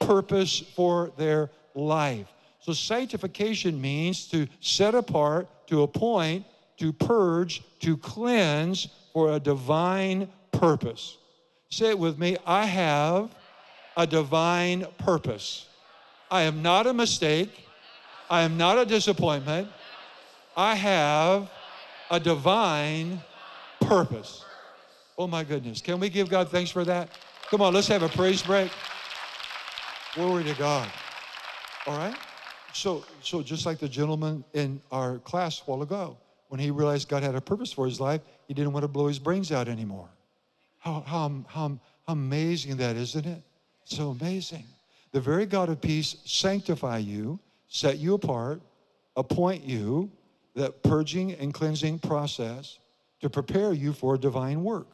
purpose 0.00 0.60
for 0.74 1.12
their 1.16 1.50
life. 1.74 2.28
So, 2.60 2.72
sanctification 2.72 3.80
means 3.80 4.26
to 4.28 4.46
set 4.60 4.94
apart, 4.94 5.48
to 5.68 5.82
appoint, 5.82 6.44
to 6.76 6.92
purge, 6.92 7.62
to 7.80 7.96
cleanse 7.96 8.88
for 9.12 9.32
a 9.32 9.40
divine 9.40 10.28
purpose. 10.52 11.16
Say 11.70 11.90
it 11.90 11.98
with 11.98 12.18
me 12.18 12.36
I 12.44 12.66
have 12.66 13.30
a 13.96 14.06
divine 14.06 14.86
purpose. 14.98 15.66
I 16.30 16.42
am 16.42 16.62
not 16.62 16.86
a 16.86 16.92
mistake. 16.92 17.66
I 18.28 18.42
am 18.42 18.56
not 18.56 18.78
a 18.78 18.84
disappointment. 18.84 19.68
I 20.56 20.74
have 20.74 21.50
a 22.10 22.18
divine 22.18 23.20
purpose. 23.80 24.44
Oh 25.16 25.26
my 25.26 25.44
goodness. 25.44 25.80
Can 25.80 26.00
we 26.00 26.08
give 26.08 26.28
God 26.28 26.50
thanks 26.50 26.70
for 26.70 26.84
that? 26.84 27.08
Come 27.50 27.62
on, 27.62 27.72
let's 27.72 27.88
have 27.88 28.02
a 28.02 28.08
praise 28.08 28.42
break. 28.42 28.70
Glory 30.14 30.44
to 30.44 30.54
God. 30.54 30.88
All 31.86 31.96
right? 31.96 32.16
So, 32.72 33.04
so 33.22 33.42
just 33.42 33.64
like 33.64 33.78
the 33.78 33.88
gentleman 33.88 34.44
in 34.54 34.80
our 34.90 35.18
class 35.18 35.60
a 35.60 35.70
while 35.70 35.82
ago, 35.82 36.16
when 36.48 36.60
he 36.60 36.70
realized 36.70 37.08
God 37.08 37.22
had 37.22 37.34
a 37.36 37.40
purpose 37.40 37.72
for 37.72 37.86
his 37.86 38.00
life, 38.00 38.20
he 38.48 38.54
didn't 38.54 38.72
want 38.72 38.82
to 38.82 38.88
blow 38.88 39.06
his 39.06 39.18
brains 39.18 39.52
out 39.52 39.68
anymore. 39.68 40.08
How, 40.80 41.04
how, 41.06 41.44
how, 41.48 41.78
how 42.06 42.12
amazing 42.12 42.76
that, 42.78 42.96
isn't 42.96 43.26
it? 43.26 43.42
So 43.84 44.10
amazing. 44.10 44.64
The 45.12 45.20
very 45.20 45.46
God 45.46 45.68
of 45.68 45.80
peace 45.80 46.16
sanctify 46.24 46.98
you, 46.98 47.38
set 47.68 47.98
you 47.98 48.14
apart, 48.14 48.60
appoint 49.16 49.64
you, 49.64 50.10
that 50.54 50.82
purging 50.82 51.32
and 51.32 51.54
cleansing 51.54 52.00
process 52.00 52.78
to 53.20 53.30
prepare 53.30 53.72
you 53.72 53.92
for 53.92 54.14
a 54.14 54.18
divine 54.18 54.64
work. 54.64 54.88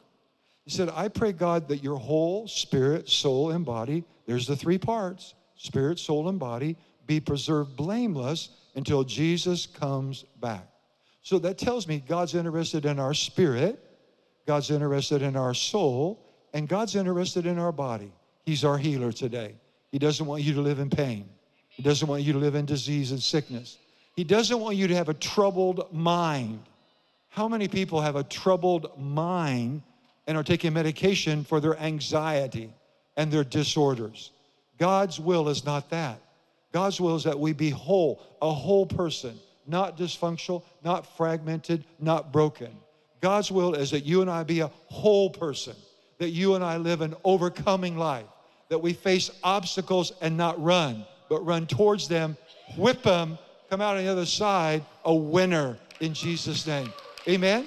He 0.65 0.71
said, 0.71 0.89
I 0.93 1.07
pray, 1.07 1.31
God, 1.31 1.67
that 1.69 1.83
your 1.83 1.97
whole 1.97 2.47
spirit, 2.47 3.09
soul, 3.09 3.51
and 3.51 3.65
body, 3.65 4.03
there's 4.25 4.45
the 4.45 4.55
three 4.55 4.77
parts 4.77 5.33
spirit, 5.55 5.97
soul, 5.97 6.29
and 6.29 6.37
body, 6.37 6.77
be 7.07 7.19
preserved 7.19 7.75
blameless 7.75 8.49
until 8.75 9.03
Jesus 9.03 9.65
comes 9.65 10.23
back. 10.39 10.67
So 11.23 11.39
that 11.39 11.57
tells 11.57 11.87
me 11.87 12.03
God's 12.05 12.35
interested 12.35 12.85
in 12.85 12.99
our 12.99 13.13
spirit, 13.13 13.83
God's 14.47 14.71
interested 14.71 15.21
in 15.21 15.35
our 15.35 15.53
soul, 15.53 16.19
and 16.53 16.69
God's 16.69 16.95
interested 16.95 17.45
in 17.45 17.59
our 17.59 17.73
body. 17.73 18.11
He's 18.45 18.63
our 18.63 18.77
healer 18.77 19.11
today. 19.11 19.55
He 19.91 19.99
doesn't 19.99 20.25
want 20.25 20.41
you 20.41 20.53
to 20.53 20.61
live 20.61 20.79
in 20.79 20.89
pain. 20.89 21.27
He 21.67 21.83
doesn't 21.83 22.07
want 22.07 22.23
you 22.23 22.31
to 22.31 22.39
live 22.39 22.55
in 22.55 22.65
disease 22.65 23.11
and 23.11 23.21
sickness. 23.21 23.77
He 24.15 24.23
doesn't 24.23 24.59
want 24.59 24.77
you 24.77 24.87
to 24.87 24.95
have 24.95 25.09
a 25.09 25.13
troubled 25.13 25.93
mind. 25.93 26.63
How 27.27 27.49
many 27.49 27.67
people 27.67 27.99
have 27.99 28.15
a 28.15 28.23
troubled 28.23 28.97
mind 28.97 29.83
and 30.25 30.37
are 30.37 30.43
taking 30.43 30.73
medication 30.73 31.43
for 31.43 31.59
their 31.59 31.77
anxiety 31.77 32.73
and 33.17 33.29
their 33.31 33.43
disorders? 33.43 34.31
God's 34.79 35.19
will 35.19 35.49
is 35.49 35.65
not 35.65 35.89
that. 35.89 36.21
God's 36.71 37.01
will 37.01 37.17
is 37.17 37.25
that 37.25 37.37
we 37.37 37.51
be 37.51 37.69
whole, 37.69 38.23
a 38.41 38.51
whole 38.51 38.85
person, 38.85 39.37
not 39.67 39.97
dysfunctional, 39.97 40.63
not 40.83 41.17
fragmented, 41.17 41.83
not 41.99 42.31
broken. 42.31 42.71
God's 43.21 43.51
will 43.51 43.73
is 43.73 43.91
that 43.91 44.05
you 44.05 44.21
and 44.21 44.29
I 44.29 44.43
be 44.43 44.59
a 44.59 44.71
whole 44.87 45.29
person, 45.29 45.75
that 46.19 46.29
you 46.29 46.55
and 46.55 46.63
I 46.63 46.77
live 46.77 47.01
an 47.01 47.15
overcoming 47.23 47.97
life, 47.97 48.25
that 48.69 48.79
we 48.79 48.93
face 48.93 49.31
obstacles 49.43 50.13
and 50.21 50.37
not 50.37 50.61
run, 50.61 51.05
but 51.29 51.45
run 51.45 51.67
towards 51.67 52.07
them, 52.07 52.37
whip 52.75 53.03
them, 53.03 53.37
come 53.69 53.81
out 53.81 53.97
on 53.97 54.03
the 54.03 54.11
other 54.11 54.25
side 54.25 54.83
a 55.05 55.13
winner 55.13 55.77
in 55.99 56.13
Jesus' 56.13 56.65
name. 56.67 56.91
Amen? 57.27 57.65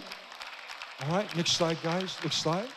All 1.02 1.16
right, 1.16 1.37
next 1.37 1.52
slide, 1.52 1.78
guys. 1.83 2.16
Next 2.23 2.37
slide. 2.37 2.69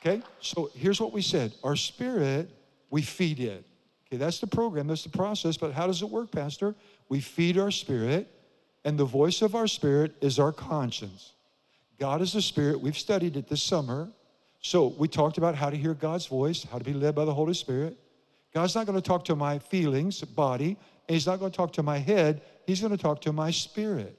Okay, 0.00 0.22
so 0.40 0.70
here's 0.74 1.00
what 1.00 1.12
we 1.12 1.20
said 1.20 1.52
our 1.62 1.76
spirit, 1.76 2.48
we 2.90 3.02
feed 3.02 3.40
it. 3.40 3.64
Okay, 4.06 4.16
that's 4.16 4.40
the 4.40 4.46
program, 4.46 4.86
that's 4.86 5.04
the 5.04 5.10
process, 5.10 5.56
but 5.56 5.72
how 5.72 5.86
does 5.86 6.02
it 6.02 6.08
work, 6.08 6.30
Pastor? 6.30 6.74
We 7.08 7.20
feed 7.20 7.58
our 7.58 7.70
spirit, 7.70 8.28
and 8.84 8.98
the 8.98 9.04
voice 9.04 9.42
of 9.42 9.54
our 9.54 9.66
spirit 9.66 10.14
is 10.20 10.38
our 10.38 10.52
conscience. 10.52 11.32
God 12.00 12.22
is 12.22 12.34
a 12.34 12.40
spirit. 12.40 12.80
We've 12.80 12.98
studied 12.98 13.36
it 13.36 13.46
this 13.46 13.62
summer. 13.62 14.08
So 14.62 14.88
we 14.98 15.06
talked 15.06 15.36
about 15.36 15.54
how 15.54 15.68
to 15.68 15.76
hear 15.76 15.92
God's 15.92 16.26
voice, 16.26 16.64
how 16.64 16.78
to 16.78 16.84
be 16.84 16.94
led 16.94 17.14
by 17.14 17.26
the 17.26 17.34
Holy 17.34 17.52
Spirit. 17.52 17.98
God's 18.54 18.74
not 18.74 18.86
going 18.86 18.96
to 18.96 19.06
talk 19.06 19.24
to 19.26 19.36
my 19.36 19.58
feelings, 19.58 20.22
body, 20.22 20.78
and 21.08 21.14
He's 21.14 21.26
not 21.26 21.38
going 21.38 21.52
to 21.52 21.56
talk 21.56 21.74
to 21.74 21.82
my 21.82 21.98
head. 21.98 22.40
He's 22.66 22.80
going 22.80 22.96
to 22.96 23.02
talk 23.02 23.20
to 23.22 23.32
my 23.32 23.50
spirit. 23.50 24.18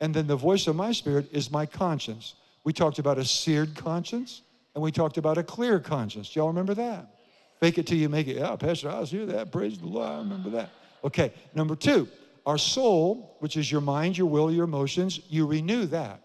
And 0.00 0.14
then 0.14 0.26
the 0.26 0.36
voice 0.36 0.66
of 0.66 0.74
my 0.74 0.92
spirit 0.92 1.28
is 1.32 1.50
my 1.50 1.66
conscience. 1.66 2.34
We 2.64 2.72
talked 2.72 2.98
about 2.98 3.18
a 3.18 3.24
seared 3.24 3.74
conscience 3.74 4.42
and 4.74 4.82
we 4.82 4.90
talked 4.90 5.18
about 5.18 5.36
a 5.36 5.42
clear 5.42 5.78
conscience. 5.78 6.34
Y'all 6.34 6.48
remember 6.48 6.74
that? 6.74 7.18
Fake 7.60 7.78
it 7.78 7.86
till 7.86 7.98
you 7.98 8.08
make 8.08 8.26
it. 8.26 8.36
Yeah, 8.36 8.56
Pastor, 8.56 8.90
I 8.90 9.00
was 9.00 9.10
here 9.10 9.26
that. 9.26 9.52
Praise 9.52 9.78
the 9.78 9.86
Lord. 9.86 10.08
I 10.08 10.18
remember 10.18 10.50
that. 10.50 10.70
Okay, 11.04 11.32
number 11.54 11.76
two, 11.76 12.08
our 12.46 12.58
soul, 12.58 13.36
which 13.40 13.56
is 13.56 13.70
your 13.70 13.80
mind, 13.80 14.16
your 14.16 14.26
will, 14.26 14.50
your 14.50 14.64
emotions, 14.64 15.20
you 15.28 15.46
renew 15.46 15.86
that. 15.86 16.21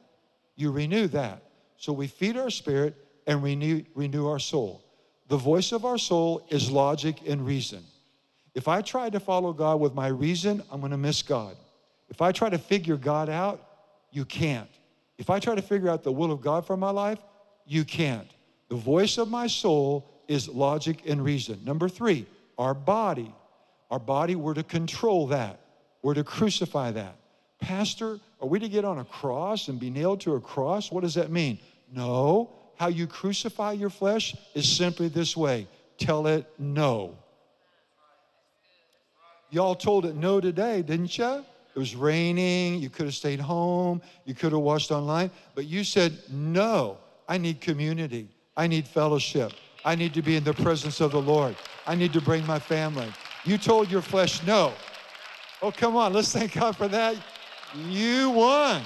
You 0.57 0.71
renew 0.71 1.07
that. 1.07 1.41
So 1.77 1.93
we 1.93 2.07
feed 2.07 2.35
our 2.35 2.49
spirit 2.49 2.95
and 3.25 3.41
renew, 3.41 3.83
renew 3.95 4.27
our 4.27 4.39
soul. 4.39 4.83
The 5.29 5.37
voice 5.37 5.71
of 5.71 5.85
our 5.85 5.97
soul 5.97 6.45
is 6.49 6.69
logic 6.69 7.19
and 7.25 7.45
reason. 7.45 7.83
If 8.53 8.67
I 8.67 8.81
try 8.81 9.09
to 9.09 9.19
follow 9.21 9.53
God 9.53 9.79
with 9.79 9.93
my 9.93 10.07
reason, 10.07 10.61
I'm 10.69 10.81
going 10.81 10.91
to 10.91 10.97
miss 10.97 11.21
God. 11.21 11.55
If 12.09 12.21
I 12.21 12.33
try 12.33 12.49
to 12.49 12.57
figure 12.57 12.97
God 12.97 13.29
out, 13.29 13.65
you 14.11 14.25
can't. 14.25 14.69
If 15.17 15.29
I 15.29 15.39
try 15.39 15.55
to 15.55 15.61
figure 15.61 15.89
out 15.89 16.03
the 16.03 16.11
will 16.11 16.33
of 16.33 16.41
God 16.41 16.65
for 16.65 16.75
my 16.75 16.89
life, 16.89 17.19
you 17.65 17.85
can't. 17.85 18.29
The 18.67 18.75
voice 18.75 19.17
of 19.17 19.29
my 19.29 19.47
soul 19.47 20.09
is 20.27 20.49
logic 20.49 21.03
and 21.05 21.23
reason. 21.23 21.63
Number 21.63 21.87
three, 21.87 22.25
our 22.57 22.73
body. 22.73 23.33
Our 23.89 23.99
body, 23.99 24.35
we're 24.35 24.53
to 24.53 24.63
control 24.63 25.27
that, 25.27 25.61
we're 26.01 26.15
to 26.15 26.23
crucify 26.23 26.91
that. 26.91 27.15
Pastor, 27.59 28.19
are 28.41 28.47
we 28.47 28.59
to 28.59 28.69
get 28.69 28.85
on 28.85 28.99
a 28.99 29.05
cross 29.05 29.67
and 29.67 29.79
be 29.79 29.89
nailed 29.89 30.21
to 30.21 30.35
a 30.35 30.41
cross? 30.41 30.91
What 30.91 31.01
does 31.01 31.15
that 31.15 31.31
mean? 31.31 31.59
No, 31.91 32.51
how 32.75 32.87
you 32.87 33.07
crucify 33.07 33.71
your 33.73 33.89
flesh 33.89 34.35
is 34.53 34.69
simply 34.69 35.07
this 35.07 35.35
way 35.35 35.67
tell 35.97 36.27
it 36.27 36.45
no. 36.59 37.17
Y'all 39.49 39.75
told 39.75 40.05
it 40.05 40.15
no 40.15 40.39
today, 40.39 40.81
didn't 40.81 41.17
you? 41.17 41.43
It 41.75 41.79
was 41.79 41.95
raining. 41.95 42.79
You 42.79 42.89
could 42.89 43.05
have 43.05 43.15
stayed 43.15 43.39
home. 43.39 44.01
You 44.25 44.35
could 44.35 44.51
have 44.51 44.61
watched 44.61 44.91
online. 44.91 45.31
But 45.55 45.65
you 45.65 45.83
said, 45.83 46.17
no, 46.29 46.97
I 47.27 47.37
need 47.37 47.61
community. 47.61 48.29
I 48.55 48.67
need 48.67 48.87
fellowship. 48.87 49.53
I 49.85 49.95
need 49.95 50.13
to 50.15 50.21
be 50.21 50.35
in 50.35 50.43
the 50.43 50.53
presence 50.53 50.99
of 51.01 51.11
the 51.11 51.21
Lord. 51.21 51.55
I 51.85 51.95
need 51.95 52.13
to 52.13 52.21
bring 52.21 52.45
my 52.45 52.59
family. 52.59 53.07
You 53.45 53.57
told 53.57 53.89
your 53.89 54.01
flesh 54.01 54.45
no. 54.45 54.73
Oh, 55.61 55.71
come 55.71 55.95
on. 55.95 56.13
Let's 56.13 56.33
thank 56.33 56.53
God 56.53 56.75
for 56.75 56.87
that. 56.89 57.15
You 57.75 58.29
won. 58.31 58.81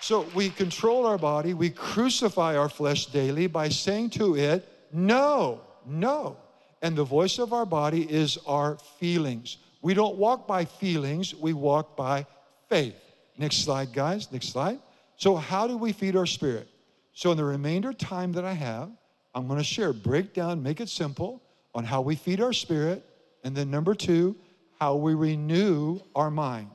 So 0.00 0.26
we 0.34 0.50
control 0.50 1.06
our 1.06 1.18
body, 1.18 1.54
we 1.54 1.70
crucify 1.70 2.56
our 2.56 2.68
flesh 2.68 3.06
daily 3.06 3.46
by 3.46 3.68
saying 3.70 4.10
to 4.10 4.36
it, 4.36 4.68
no, 4.92 5.62
no. 5.86 6.36
And 6.82 6.94
the 6.94 7.04
voice 7.04 7.38
of 7.38 7.52
our 7.52 7.64
body 7.64 8.02
is 8.12 8.38
our 8.46 8.76
feelings. 8.98 9.56
We 9.80 9.94
don't 9.94 10.16
walk 10.16 10.46
by 10.46 10.66
feelings, 10.66 11.34
we 11.34 11.54
walk 11.54 11.96
by 11.96 12.26
faith. 12.68 12.94
Next 13.36 13.64
slide, 13.64 13.92
guys. 13.92 14.30
Next 14.30 14.48
slide. 14.48 14.78
So, 15.16 15.36
how 15.36 15.66
do 15.66 15.76
we 15.76 15.92
feed 15.92 16.16
our 16.16 16.26
spirit? 16.26 16.68
So, 17.12 17.30
in 17.30 17.36
the 17.36 17.44
remainder 17.44 17.92
time 17.92 18.32
that 18.32 18.44
I 18.44 18.52
have, 18.52 18.90
I'm 19.34 19.46
going 19.46 19.58
to 19.58 19.64
share, 19.64 19.92
break 19.92 20.34
down, 20.34 20.62
make 20.62 20.80
it 20.80 20.88
simple 20.88 21.42
on 21.74 21.84
how 21.84 22.00
we 22.00 22.14
feed 22.14 22.40
our 22.40 22.52
spirit. 22.52 23.04
And 23.42 23.56
then, 23.56 23.70
number 23.70 23.94
two, 23.94 24.36
how 24.84 24.96
we 24.96 25.14
renew 25.14 25.98
our 26.14 26.30
mind. 26.30 26.68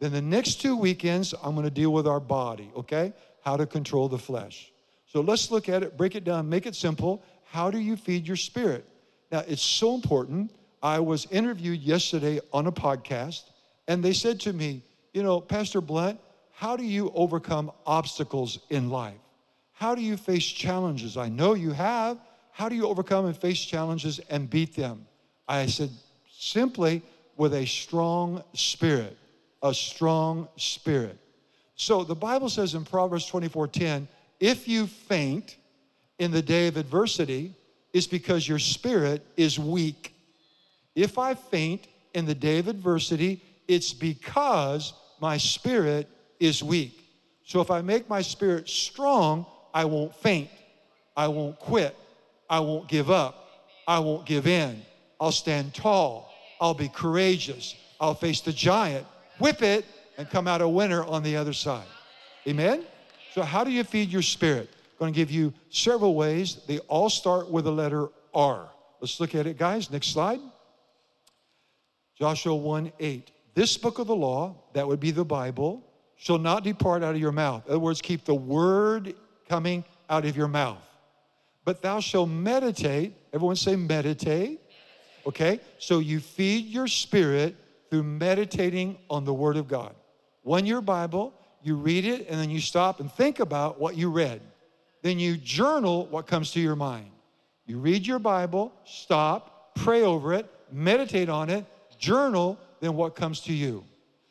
Then 0.00 0.10
the 0.10 0.20
next 0.20 0.60
two 0.60 0.76
weekends, 0.76 1.32
I'm 1.44 1.54
going 1.54 1.62
to 1.62 1.70
deal 1.70 1.92
with 1.92 2.08
our 2.08 2.18
body, 2.18 2.72
okay? 2.74 3.12
How 3.44 3.56
to 3.56 3.66
control 3.66 4.08
the 4.08 4.18
flesh. 4.18 4.72
So 5.06 5.20
let's 5.20 5.48
look 5.52 5.68
at 5.68 5.84
it, 5.84 5.96
break 5.96 6.16
it 6.16 6.24
down, 6.24 6.48
make 6.48 6.66
it 6.66 6.74
simple. 6.74 7.22
How 7.44 7.70
do 7.70 7.78
you 7.78 7.94
feed 7.94 8.26
your 8.26 8.34
spirit? 8.34 8.84
Now, 9.30 9.44
it's 9.46 9.62
so 9.62 9.94
important. 9.94 10.52
I 10.82 10.98
was 10.98 11.28
interviewed 11.30 11.78
yesterday 11.82 12.40
on 12.52 12.66
a 12.66 12.72
podcast, 12.72 13.44
and 13.86 14.02
they 14.02 14.12
said 14.12 14.40
to 14.40 14.52
me, 14.52 14.82
You 15.12 15.22
know, 15.22 15.40
Pastor 15.40 15.80
Blunt, 15.80 16.18
how 16.50 16.76
do 16.76 16.82
you 16.82 17.12
overcome 17.14 17.70
obstacles 17.86 18.58
in 18.70 18.90
life? 18.90 19.22
How 19.70 19.94
do 19.94 20.02
you 20.02 20.16
face 20.16 20.46
challenges? 20.46 21.16
I 21.16 21.28
know 21.28 21.54
you 21.54 21.70
have. 21.70 22.18
How 22.50 22.68
do 22.68 22.74
you 22.74 22.88
overcome 22.88 23.26
and 23.26 23.36
face 23.36 23.64
challenges 23.64 24.18
and 24.30 24.50
beat 24.50 24.74
them? 24.74 25.06
I 25.46 25.66
said, 25.66 25.90
simply 26.36 27.04
with 27.42 27.54
a 27.54 27.66
strong 27.66 28.40
spirit, 28.54 29.18
a 29.64 29.74
strong 29.74 30.46
spirit. 30.56 31.18
So 31.74 32.04
the 32.04 32.14
Bible 32.14 32.48
says 32.48 32.76
in 32.76 32.84
Proverbs 32.84 33.26
24:10, 33.28 34.06
if 34.38 34.68
you 34.68 34.86
faint 34.86 35.56
in 36.20 36.30
the 36.30 36.40
day 36.40 36.68
of 36.68 36.76
adversity, 36.76 37.52
it's 37.92 38.06
because 38.06 38.46
your 38.46 38.60
spirit 38.60 39.26
is 39.36 39.58
weak. 39.58 40.14
If 40.94 41.18
I 41.18 41.34
faint 41.34 41.88
in 42.14 42.26
the 42.26 42.34
day 42.36 42.60
of 42.60 42.68
adversity, 42.68 43.42
it's 43.66 43.92
because 43.92 44.92
my 45.20 45.36
spirit 45.36 46.08
is 46.38 46.62
weak. 46.62 46.96
So 47.44 47.60
if 47.60 47.72
I 47.72 47.82
make 47.82 48.08
my 48.08 48.22
spirit 48.22 48.68
strong, 48.68 49.46
I 49.74 49.84
won't 49.86 50.14
faint. 50.14 50.50
I 51.16 51.26
won't 51.26 51.58
quit. 51.58 51.96
I 52.48 52.60
won't 52.60 52.86
give 52.86 53.10
up. 53.10 53.34
I 53.88 53.98
won't 53.98 54.26
give 54.26 54.46
in. 54.46 54.82
I'll 55.20 55.32
stand 55.32 55.74
tall. 55.74 56.31
I'll 56.62 56.74
be 56.74 56.88
courageous. 56.88 57.74
I'll 58.00 58.14
face 58.14 58.40
the 58.40 58.52
giant, 58.52 59.04
whip 59.40 59.62
it, 59.62 59.84
and 60.16 60.30
come 60.30 60.46
out 60.46 60.62
a 60.62 60.68
winner 60.68 61.02
on 61.02 61.24
the 61.24 61.36
other 61.36 61.52
side. 61.52 61.86
Amen? 62.46 62.84
So, 63.34 63.42
how 63.42 63.64
do 63.64 63.72
you 63.72 63.82
feed 63.82 64.10
your 64.10 64.22
spirit? 64.22 64.70
I'm 64.72 64.98
going 64.98 65.12
to 65.12 65.16
give 65.16 65.32
you 65.32 65.52
several 65.70 66.14
ways. 66.14 66.60
They 66.68 66.78
all 66.80 67.10
start 67.10 67.50
with 67.50 67.64
the 67.64 67.72
letter 67.72 68.10
R. 68.32 68.70
Let's 69.00 69.18
look 69.18 69.34
at 69.34 69.48
it, 69.48 69.58
guys. 69.58 69.90
Next 69.90 70.12
slide. 70.12 70.38
Joshua 72.16 72.54
1 72.54 72.92
8. 73.00 73.30
This 73.54 73.76
book 73.76 73.98
of 73.98 74.06
the 74.06 74.14
law, 74.14 74.54
that 74.74 74.86
would 74.86 75.00
be 75.00 75.10
the 75.10 75.24
Bible, 75.24 75.84
shall 76.14 76.38
not 76.38 76.62
depart 76.62 77.02
out 77.02 77.16
of 77.16 77.20
your 77.20 77.32
mouth. 77.32 77.66
In 77.66 77.72
other 77.72 77.80
words, 77.80 78.00
keep 78.00 78.24
the 78.24 78.34
word 78.34 79.14
coming 79.48 79.84
out 80.08 80.24
of 80.24 80.36
your 80.36 80.46
mouth. 80.46 80.78
But 81.64 81.82
thou 81.82 81.98
shalt 81.98 82.28
meditate, 82.28 83.14
everyone 83.32 83.56
say 83.56 83.74
meditate. 83.74 84.60
Okay? 85.26 85.60
So 85.78 85.98
you 85.98 86.20
feed 86.20 86.66
your 86.66 86.88
spirit 86.88 87.56
through 87.90 88.02
meditating 88.04 88.98
on 89.10 89.24
the 89.24 89.34
Word 89.34 89.56
of 89.56 89.68
God. 89.68 89.94
One 90.42 90.66
your 90.66 90.80
Bible, 90.80 91.32
you 91.62 91.76
read 91.76 92.04
it, 92.04 92.26
and 92.28 92.40
then 92.40 92.50
you 92.50 92.60
stop 92.60 93.00
and 93.00 93.10
think 93.12 93.38
about 93.40 93.80
what 93.80 93.96
you 93.96 94.10
read. 94.10 94.40
Then 95.02 95.18
you 95.18 95.36
journal 95.36 96.06
what 96.06 96.26
comes 96.26 96.52
to 96.52 96.60
your 96.60 96.76
mind. 96.76 97.10
You 97.66 97.78
read 97.78 98.06
your 98.06 98.18
Bible, 98.18 98.72
stop, 98.84 99.74
pray 99.74 100.02
over 100.02 100.32
it, 100.32 100.46
meditate 100.70 101.28
on 101.28 101.50
it, 101.50 101.64
journal, 101.98 102.58
then 102.80 102.94
what 102.96 103.14
comes 103.14 103.40
to 103.40 103.52
you. 103.52 103.84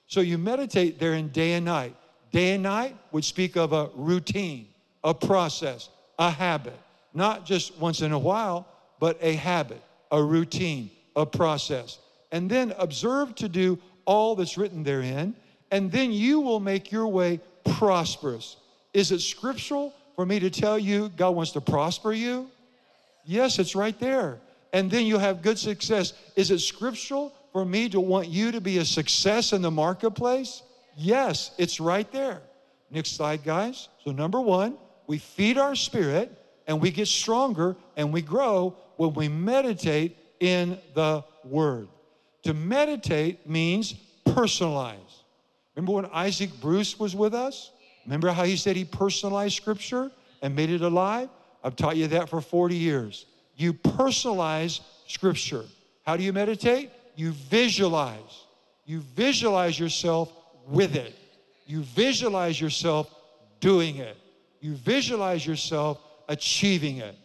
So 0.08 0.20
you 0.20 0.38
meditate 0.38 1.00
there 1.00 1.14
in 1.14 1.30
day 1.30 1.54
and 1.54 1.66
night. 1.66 1.96
Day 2.32 2.54
and 2.54 2.64
night 2.64 2.96
would 3.12 3.24
speak 3.24 3.56
of 3.56 3.74
a 3.74 3.90
routine, 3.96 4.68
a 5.04 5.14
process, 5.14 5.90
a 6.20 6.30
habit. 6.30 6.78
Not 7.14 7.46
just 7.46 7.78
once 7.78 8.02
in 8.02 8.12
a 8.12 8.20
while, 8.20 8.68
but 9.00 9.18
a 9.22 9.34
habit, 9.34 9.82
a 10.12 10.22
routine, 10.22 10.92
a 11.16 11.26
process. 11.26 12.00
And 12.32 12.50
then 12.50 12.74
observe 12.78 13.36
to 13.36 13.50
do 13.50 13.80
all 14.06 14.36
that's 14.36 14.58
written 14.58 14.84
therein, 14.84 15.36
and 15.72 15.92
then 15.92 16.12
you 16.12 16.40
will 16.40 16.60
make 16.60 16.92
your 16.92 17.08
way 17.08 17.40
prosperous. 17.64 18.58
Is 18.94 19.12
it 19.12 19.20
scriptural 19.22 19.94
for 20.16 20.26
me 20.26 20.40
to 20.40 20.50
tell 20.50 20.78
you 20.78 21.10
God 21.10 21.32
wants 21.32 21.52
to 21.52 21.62
prosper 21.62 22.14
you? 22.14 22.50
Yes, 23.26 23.60
it's 23.60 23.76
right 23.76 23.98
there. 24.00 24.40
And 24.74 24.90
then 24.90 25.06
you'll 25.06 25.20
have 25.20 25.42
good 25.42 25.60
success. 25.60 26.14
Is 26.36 26.52
it 26.52 26.60
scriptural 26.60 27.34
for 27.52 27.66
me 27.66 27.90
to 27.90 28.00
want 28.00 28.28
you 28.28 28.52
to 28.52 28.62
be 28.62 28.78
a 28.78 28.86
success 28.86 29.54
in 29.54 29.62
the 29.62 29.72
marketplace? 29.72 30.64
Yes, 30.98 31.52
it's 31.58 31.80
right 31.80 32.10
there. 32.12 32.42
Next 32.90 33.16
slide, 33.16 33.44
guys. 33.44 33.90
So, 34.04 34.12
number 34.12 34.40
one, 34.42 34.78
we 35.08 35.18
feed 35.18 35.58
our 35.58 35.76
spirit 35.76 36.32
and 36.68 36.82
we 36.82 36.92
get 36.92 37.08
stronger 37.08 37.76
and 37.96 38.14
we 38.14 38.22
grow 38.22 38.76
when 39.02 39.16
we 39.16 39.28
meditate 39.28 40.16
in 40.40 40.78
the 40.94 41.24
Word. 41.44 41.88
To 42.44 42.54
meditate 42.54 43.50
means 43.50 43.96
personalize. 44.28 45.24
Remember 45.76 45.94
when 45.94 46.06
Isaac 46.14 46.52
Bruce 46.62 47.00
was 47.00 47.16
with 47.16 47.34
us? 47.34 47.72
Remember 48.06 48.32
how 48.32 48.44
he 48.44 48.56
said 48.56 48.76
he 48.76 48.86
personalized 48.86 49.56
Scripture 49.56 50.12
and 50.44 50.56
made 50.56 50.70
it 50.70 50.82
alive? 50.82 51.30
I've 51.64 51.76
taught 51.76 51.98
you 51.98 52.06
that 52.10 52.30
for 52.30 52.42
40 52.42 52.76
years. 52.76 53.26
You 53.56 53.74
personalize 53.74 54.82
Scripture. 55.08 55.66
How 56.06 56.16
do 56.16 56.22
you 56.22 56.32
meditate? 56.32 56.92
You 57.16 57.32
visualize. 57.32 58.46
You 58.86 59.00
visualize 59.00 59.80
yourself 59.80 60.32
with 60.68 60.96
it. 60.96 61.16
You 61.66 61.82
visualize 61.82 62.62
yourself 62.62 63.12
doing 63.60 63.96
it. 63.96 64.16
You 64.60 64.76
visualize 64.76 65.44
yourself 65.44 66.00
achieving 66.28 66.98
it. 66.98 67.16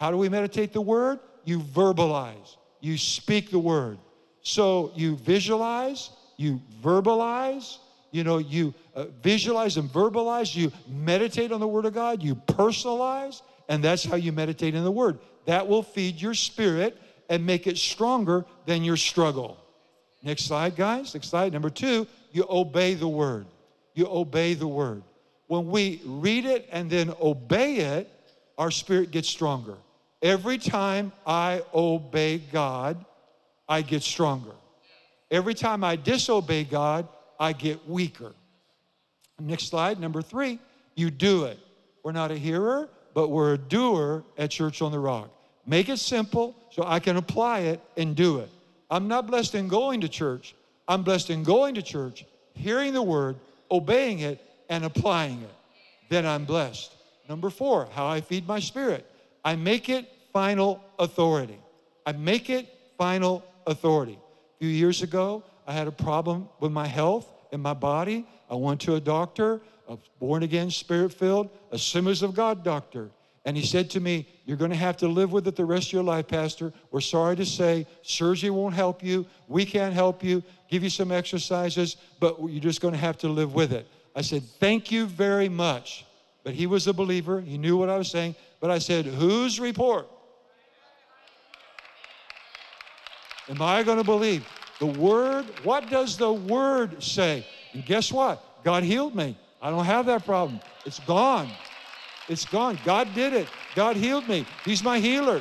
How 0.00 0.10
do 0.10 0.16
we 0.16 0.28
meditate 0.28 0.72
the 0.72 0.80
word? 0.80 1.18
You 1.44 1.60
verbalize, 1.60 2.56
you 2.80 2.98
speak 2.98 3.50
the 3.50 3.58
word. 3.58 3.98
So 4.42 4.92
you 4.94 5.16
visualize, 5.16 6.10
you 6.36 6.60
verbalize, 6.82 7.78
you 8.10 8.24
know, 8.24 8.38
you 8.38 8.74
uh, 8.94 9.06
visualize 9.22 9.76
and 9.76 9.90
verbalize, 9.90 10.54
you 10.54 10.72
meditate 10.88 11.52
on 11.52 11.60
the 11.60 11.68
word 11.68 11.84
of 11.84 11.94
God, 11.94 12.22
you 12.22 12.34
personalize, 12.34 13.42
and 13.68 13.82
that's 13.82 14.04
how 14.04 14.16
you 14.16 14.32
meditate 14.32 14.74
in 14.74 14.84
the 14.84 14.90
word. 14.90 15.18
That 15.46 15.66
will 15.66 15.82
feed 15.82 16.20
your 16.20 16.34
spirit 16.34 17.00
and 17.28 17.44
make 17.44 17.66
it 17.66 17.76
stronger 17.76 18.46
than 18.66 18.84
your 18.84 18.96
struggle. 18.96 19.58
Next 20.22 20.44
slide, 20.44 20.76
guys. 20.76 21.14
Next 21.14 21.28
slide. 21.28 21.52
Number 21.52 21.70
two, 21.70 22.06
you 22.32 22.44
obey 22.48 22.94
the 22.94 23.08
word. 23.08 23.46
You 23.94 24.06
obey 24.08 24.54
the 24.54 24.68
word. 24.68 25.02
When 25.46 25.68
we 25.68 26.00
read 26.04 26.44
it 26.44 26.68
and 26.70 26.90
then 26.90 27.12
obey 27.20 27.76
it, 27.76 28.10
our 28.56 28.70
spirit 28.70 29.10
gets 29.10 29.28
stronger. 29.28 29.76
Every 30.22 30.58
time 30.58 31.12
I 31.26 31.62
obey 31.72 32.38
God, 32.38 33.04
I 33.68 33.82
get 33.82 34.02
stronger. 34.02 34.52
Every 35.30 35.54
time 35.54 35.84
I 35.84 35.96
disobey 35.96 36.64
God, 36.64 37.06
I 37.38 37.52
get 37.52 37.88
weaker. 37.88 38.32
Next 39.38 39.68
slide, 39.68 40.00
number 40.00 40.22
three, 40.22 40.58
you 40.96 41.10
do 41.10 41.44
it. 41.44 41.58
We're 42.02 42.12
not 42.12 42.30
a 42.30 42.36
hearer, 42.36 42.88
but 43.14 43.28
we're 43.28 43.54
a 43.54 43.58
doer 43.58 44.24
at 44.36 44.50
Church 44.50 44.82
on 44.82 44.90
the 44.90 44.98
Rock. 44.98 45.30
Make 45.66 45.88
it 45.88 45.98
simple 45.98 46.56
so 46.70 46.82
I 46.84 46.98
can 46.98 47.16
apply 47.16 47.60
it 47.60 47.80
and 47.96 48.16
do 48.16 48.38
it. 48.38 48.48
I'm 48.90 49.06
not 49.06 49.26
blessed 49.26 49.54
in 49.54 49.68
going 49.68 50.00
to 50.00 50.08
church. 50.08 50.54
I'm 50.88 51.02
blessed 51.02 51.30
in 51.30 51.44
going 51.44 51.74
to 51.74 51.82
church, 51.82 52.24
hearing 52.54 52.94
the 52.94 53.02
word, 53.02 53.36
obeying 53.70 54.20
it, 54.20 54.42
and 54.70 54.84
applying 54.84 55.42
it. 55.42 55.54
Then 56.08 56.26
I'm 56.26 56.46
blessed. 56.46 56.92
Number 57.28 57.50
four, 57.50 57.88
how 57.92 58.06
I 58.06 58.22
feed 58.22 58.48
my 58.48 58.58
spirit. 58.58 59.06
I 59.44 59.56
make 59.56 59.88
it 59.88 60.10
final 60.32 60.82
authority. 60.98 61.58
I 62.06 62.12
make 62.12 62.50
it 62.50 62.68
final 62.96 63.44
authority. 63.66 64.18
A 64.56 64.58
few 64.58 64.68
years 64.68 65.02
ago, 65.02 65.44
I 65.66 65.72
had 65.72 65.86
a 65.86 65.92
problem 65.92 66.48
with 66.60 66.72
my 66.72 66.86
health 66.86 67.26
and 67.52 67.62
my 67.62 67.74
body. 67.74 68.26
I 68.50 68.54
went 68.54 68.80
to 68.82 68.94
a 68.94 69.00
doctor, 69.00 69.60
a 69.88 69.98
born 70.18 70.42
again, 70.42 70.70
spirit 70.70 71.12
filled, 71.12 71.50
a 71.70 71.76
Assemblies 71.76 72.22
of 72.22 72.34
God 72.34 72.64
doctor. 72.64 73.10
And 73.44 73.56
he 73.56 73.64
said 73.64 73.88
to 73.90 74.00
me, 74.00 74.26
You're 74.44 74.56
going 74.56 74.70
to 74.70 74.76
have 74.76 74.96
to 74.98 75.08
live 75.08 75.32
with 75.32 75.48
it 75.48 75.56
the 75.56 75.64
rest 75.64 75.88
of 75.88 75.92
your 75.94 76.02
life, 76.02 76.28
Pastor. 76.28 76.72
We're 76.90 77.00
sorry 77.00 77.36
to 77.36 77.46
say, 77.46 77.86
surgery 78.02 78.50
won't 78.50 78.74
help 78.74 79.02
you. 79.02 79.26
We 79.46 79.64
can't 79.64 79.94
help 79.94 80.22
you. 80.22 80.42
Give 80.68 80.82
you 80.82 80.90
some 80.90 81.10
exercises, 81.12 81.96
but 82.20 82.36
you're 82.40 82.60
just 82.60 82.80
going 82.80 82.92
to 82.92 83.00
have 83.00 83.16
to 83.18 83.28
live 83.28 83.54
with 83.54 83.72
it. 83.72 83.86
I 84.14 84.20
said, 84.22 84.42
Thank 84.60 84.90
you 84.90 85.06
very 85.06 85.48
much. 85.48 86.04
But 86.44 86.54
he 86.54 86.66
was 86.66 86.86
a 86.86 86.92
believer. 86.92 87.40
He 87.40 87.58
knew 87.58 87.76
what 87.76 87.88
I 87.88 87.96
was 87.96 88.10
saying. 88.10 88.34
But 88.60 88.70
I 88.70 88.78
said, 88.78 89.06
Whose 89.06 89.60
report? 89.60 90.08
Am 93.48 93.62
I 93.62 93.82
going 93.82 93.98
to 93.98 94.04
believe? 94.04 94.46
The 94.78 94.86
word, 94.86 95.46
what 95.64 95.90
does 95.90 96.16
the 96.16 96.32
word 96.32 97.02
say? 97.02 97.46
And 97.72 97.84
guess 97.84 98.12
what? 98.12 98.62
God 98.62 98.82
healed 98.82 99.14
me. 99.14 99.36
I 99.60 99.70
don't 99.70 99.84
have 99.84 100.06
that 100.06 100.24
problem. 100.24 100.60
It's 100.84 101.00
gone. 101.00 101.50
It's 102.28 102.44
gone. 102.44 102.78
God 102.84 103.12
did 103.14 103.32
it. 103.32 103.48
God 103.74 103.96
healed 103.96 104.28
me. 104.28 104.46
He's 104.64 104.84
my 104.84 104.98
healer. 104.98 105.40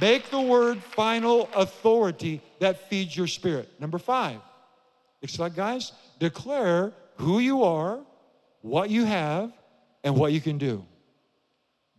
Make 0.00 0.30
the 0.30 0.40
word 0.40 0.82
final 0.82 1.48
authority 1.54 2.40
that 2.58 2.88
feeds 2.88 3.16
your 3.16 3.26
spirit. 3.26 3.68
Number 3.80 3.98
five, 3.98 4.40
it's 5.22 5.38
like, 5.38 5.54
guys, 5.54 5.92
declare 6.18 6.92
who 7.16 7.38
you 7.38 7.62
are, 7.62 8.00
what 8.62 8.90
you 8.90 9.04
have, 9.04 9.52
and 10.02 10.16
what 10.16 10.32
you 10.32 10.40
can 10.40 10.58
do. 10.58 10.84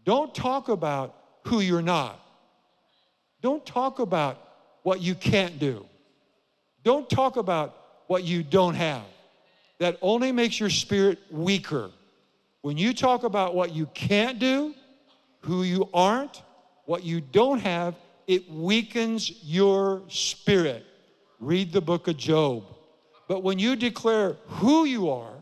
Don't 0.07 0.33
talk 0.33 0.69
about 0.69 1.13
who 1.47 1.59
you're 1.59 1.81
not. 1.81 2.17
Don't 3.41 3.65
talk 3.65 3.99
about 3.99 4.41
what 4.83 5.01
you 5.01 5.13
can't 5.13 5.59
do. 5.59 5.85
Don't 6.85 7.09
talk 7.09 7.35
about 7.35 7.75
what 8.07 8.23
you 8.23 8.41
don't 8.41 8.75
have. 8.75 9.03
that 9.79 9.97
only 10.01 10.31
makes 10.31 10.61
your 10.61 10.69
spirit 10.69 11.19
weaker. 11.29 11.91
When 12.61 12.77
you 12.77 12.93
talk 12.93 13.25
about 13.25 13.53
what 13.53 13.75
you 13.75 13.85
can't 13.87 14.39
do, 14.39 14.73
who 15.41 15.63
you 15.63 15.89
aren't, 15.93 16.41
what 16.85 17.03
you 17.03 17.19
don't 17.19 17.59
have, 17.59 17.93
it 18.27 18.49
weakens 18.49 19.43
your 19.43 20.03
spirit. 20.07 20.85
Read 21.41 21.73
the 21.73 21.81
book 21.81 22.07
of 22.07 22.15
Job. 22.15 22.63
But 23.27 23.43
when 23.43 23.59
you 23.59 23.75
declare 23.75 24.37
who 24.47 24.85
you 24.85 25.09
are, 25.09 25.35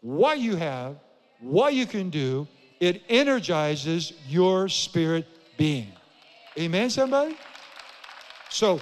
what 0.00 0.38
you 0.40 0.56
have, 0.56 0.96
what 1.40 1.74
you 1.74 1.84
can 1.84 2.08
do, 2.08 2.48
it 2.80 3.02
energizes 3.08 4.12
your 4.26 4.68
spirit 4.68 5.26
being. 5.56 5.92
Amen, 6.58 6.90
somebody? 6.90 7.36
So, 8.50 8.80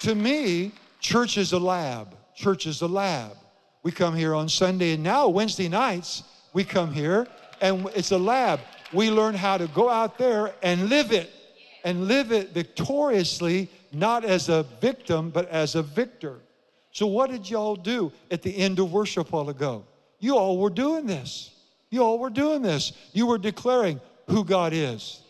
to 0.00 0.14
me, 0.14 0.72
church 1.00 1.36
is 1.36 1.52
a 1.52 1.58
lab. 1.58 2.14
Church 2.34 2.66
is 2.66 2.82
a 2.82 2.86
lab. 2.86 3.36
We 3.82 3.92
come 3.92 4.14
here 4.14 4.34
on 4.34 4.48
Sunday, 4.48 4.94
and 4.94 5.02
now 5.02 5.28
Wednesday 5.28 5.68
nights, 5.68 6.22
we 6.52 6.64
come 6.64 6.92
here, 6.92 7.26
and 7.60 7.86
it's 7.94 8.10
a 8.12 8.18
lab. 8.18 8.60
We 8.92 9.10
learn 9.10 9.34
how 9.34 9.56
to 9.58 9.68
go 9.68 9.88
out 9.88 10.18
there 10.18 10.52
and 10.62 10.88
live 10.88 11.12
it, 11.12 11.30
and 11.84 12.08
live 12.08 12.32
it 12.32 12.50
victoriously, 12.50 13.68
not 13.92 14.24
as 14.24 14.48
a 14.48 14.64
victim, 14.80 15.30
but 15.30 15.48
as 15.48 15.74
a 15.74 15.82
victor. 15.82 16.40
So, 16.92 17.06
what 17.06 17.30
did 17.30 17.48
y'all 17.48 17.76
do 17.76 18.12
at 18.30 18.42
the 18.42 18.56
end 18.56 18.78
of 18.78 18.92
worship 18.92 19.28
a 19.28 19.30
while 19.30 19.48
ago? 19.48 19.84
You 20.18 20.36
all 20.36 20.58
were 20.58 20.70
doing 20.70 21.06
this. 21.06 21.50
You 21.90 22.02
all 22.02 22.18
were 22.18 22.30
doing 22.30 22.62
this. 22.62 22.92
You 23.12 23.26
were 23.26 23.38
declaring 23.38 24.00
who 24.28 24.44
God 24.44 24.72
is. 24.72 25.20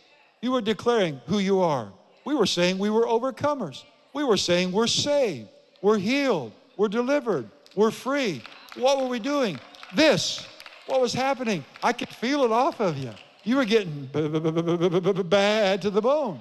You 0.42 0.52
were 0.52 0.60
declaring 0.60 1.20
who 1.26 1.38
you 1.38 1.60
are. 1.60 1.90
We 2.24 2.34
were 2.34 2.46
saying 2.46 2.78
we 2.78 2.90
were 2.90 3.06
overcomers. 3.06 3.84
We 4.12 4.24
were 4.24 4.36
saying 4.36 4.72
we're 4.72 4.86
saved, 4.86 5.48
we're 5.82 5.98
healed, 5.98 6.52
we're 6.76 6.88
delivered, 6.88 7.48
we're 7.74 7.90
free. 7.90 8.42
What 8.76 9.00
were 9.00 9.06
we 9.06 9.18
doing? 9.18 9.58
This. 9.94 10.46
What 10.86 11.00
was 11.00 11.12
happening? 11.12 11.64
I 11.82 11.92
could 11.92 12.08
feel 12.08 12.42
it 12.44 12.50
off 12.50 12.80
of 12.80 12.98
you. 12.98 13.12
You 13.44 13.56
were 13.56 13.64
getting 13.64 14.06
bad 14.06 15.82
to 15.82 15.90
the 15.90 16.00
bone. 16.02 16.40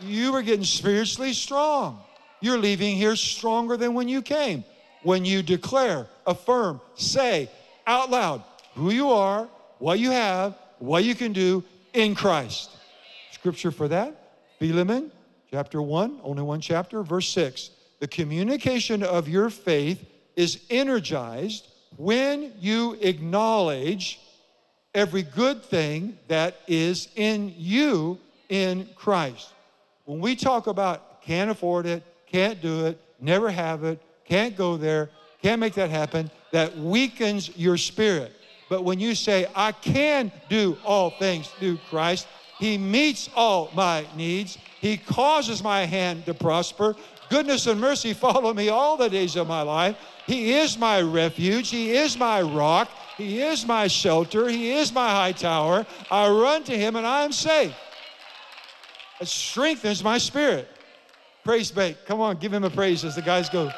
You 0.00 0.32
were 0.32 0.42
getting 0.42 0.64
spiritually 0.64 1.32
strong. 1.32 2.00
You're 2.40 2.58
leaving 2.58 2.96
here 2.96 3.14
stronger 3.16 3.76
than 3.76 3.94
when 3.94 4.08
you 4.08 4.20
came. 4.20 4.64
When 5.02 5.24
you 5.24 5.42
declare, 5.42 6.08
affirm, 6.26 6.80
say 6.96 7.48
out 7.86 8.10
loud 8.10 8.42
who 8.74 8.90
you 8.90 9.10
are, 9.10 9.48
what 9.78 9.98
you 9.98 10.10
have, 10.10 10.56
what 10.78 11.04
you 11.04 11.14
can 11.14 11.32
do 11.32 11.64
in 11.92 12.14
Christ. 12.14 12.70
Scripture 13.32 13.70
for 13.70 13.88
that, 13.88 14.38
Philemon 14.58 15.10
chapter 15.50 15.80
1, 15.80 16.20
only 16.24 16.42
one 16.42 16.60
chapter, 16.60 17.02
verse 17.02 17.28
6. 17.28 17.70
The 18.00 18.08
communication 18.08 19.02
of 19.02 19.28
your 19.28 19.50
faith 19.50 20.04
is 20.34 20.60
energized 20.68 21.68
when 21.96 22.52
you 22.58 22.98
acknowledge 23.00 24.18
every 24.94 25.22
good 25.22 25.62
thing 25.64 26.18
that 26.26 26.56
is 26.66 27.08
in 27.14 27.54
you 27.56 28.18
in 28.48 28.88
Christ. 28.96 29.52
When 30.06 30.20
we 30.20 30.34
talk 30.34 30.66
about 30.66 31.22
can't 31.22 31.50
afford 31.50 31.86
it, 31.86 32.02
can't 32.26 32.60
do 32.60 32.86
it, 32.86 33.00
never 33.20 33.48
have 33.48 33.84
it, 33.84 34.02
can't 34.24 34.56
go 34.56 34.76
there, 34.76 35.10
can't 35.40 35.60
make 35.60 35.74
that 35.74 35.90
happen, 35.90 36.30
that 36.50 36.76
weakens 36.76 37.56
your 37.56 37.76
spirit. 37.76 38.33
But 38.68 38.84
when 38.84 38.98
you 38.98 39.14
say, 39.14 39.46
I 39.54 39.72
can 39.72 40.32
do 40.48 40.76
all 40.84 41.10
things 41.10 41.48
through 41.48 41.78
Christ, 41.90 42.26
He 42.58 42.78
meets 42.78 43.28
all 43.34 43.70
my 43.74 44.06
needs, 44.16 44.58
He 44.80 44.96
causes 44.96 45.62
my 45.62 45.84
hand 45.84 46.26
to 46.26 46.34
prosper. 46.34 46.96
Goodness 47.28 47.66
and 47.66 47.80
mercy 47.80 48.12
follow 48.14 48.54
me 48.54 48.68
all 48.68 48.96
the 48.96 49.10
days 49.10 49.36
of 49.36 49.48
my 49.48 49.62
life. 49.62 49.96
He 50.26 50.54
is 50.54 50.78
my 50.78 51.00
refuge, 51.00 51.70
He 51.70 51.92
is 51.92 52.18
my 52.18 52.40
rock, 52.40 52.88
He 53.16 53.40
is 53.40 53.66
my 53.66 53.86
shelter, 53.86 54.48
He 54.48 54.72
is 54.72 54.92
my 54.92 55.10
high 55.10 55.32
tower. 55.32 55.86
I 56.10 56.28
run 56.28 56.64
to 56.64 56.76
Him 56.76 56.96
and 56.96 57.06
I 57.06 57.22
am 57.22 57.32
safe. 57.32 57.74
It 59.20 59.28
strengthens 59.28 60.02
my 60.02 60.18
spirit. 60.18 60.68
Praise 61.44 61.70
bait. 61.70 61.98
Come 62.06 62.20
on, 62.20 62.36
give 62.38 62.52
Him 62.52 62.64
a 62.64 62.70
praise 62.70 63.04
as 63.04 63.14
the 63.14 63.22
guys 63.22 63.50
go. 63.50 63.70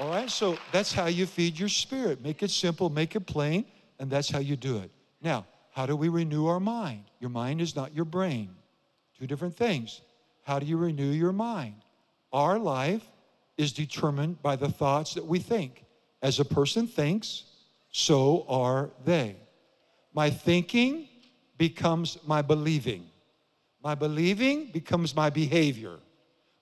All 0.00 0.08
right, 0.08 0.30
so 0.30 0.56
that's 0.72 0.94
how 0.94 1.06
you 1.08 1.26
feed 1.26 1.58
your 1.58 1.68
spirit. 1.68 2.22
Make 2.22 2.42
it 2.42 2.50
simple, 2.50 2.88
make 2.88 3.14
it 3.16 3.26
plain, 3.26 3.66
and 3.98 4.10
that's 4.10 4.30
how 4.30 4.38
you 4.38 4.56
do 4.56 4.78
it. 4.78 4.90
Now, 5.20 5.46
how 5.72 5.84
do 5.84 5.94
we 5.94 6.08
renew 6.08 6.46
our 6.46 6.58
mind? 6.58 7.04
Your 7.20 7.28
mind 7.28 7.60
is 7.60 7.76
not 7.76 7.94
your 7.94 8.06
brain. 8.06 8.48
Two 9.18 9.26
different 9.26 9.54
things. 9.54 10.00
How 10.42 10.58
do 10.58 10.64
you 10.64 10.78
renew 10.78 11.10
your 11.10 11.32
mind? 11.32 11.74
Our 12.32 12.58
life 12.58 13.04
is 13.58 13.74
determined 13.74 14.40
by 14.40 14.56
the 14.56 14.70
thoughts 14.70 15.12
that 15.14 15.26
we 15.26 15.38
think. 15.38 15.84
As 16.22 16.40
a 16.40 16.46
person 16.46 16.86
thinks, 16.86 17.44
so 17.92 18.46
are 18.48 18.88
they. 19.04 19.36
My 20.14 20.30
thinking 20.30 21.08
becomes 21.58 22.16
my 22.26 22.40
believing. 22.40 23.04
My 23.84 23.94
believing 23.94 24.70
becomes 24.72 25.14
my 25.14 25.28
behavior. 25.28 25.98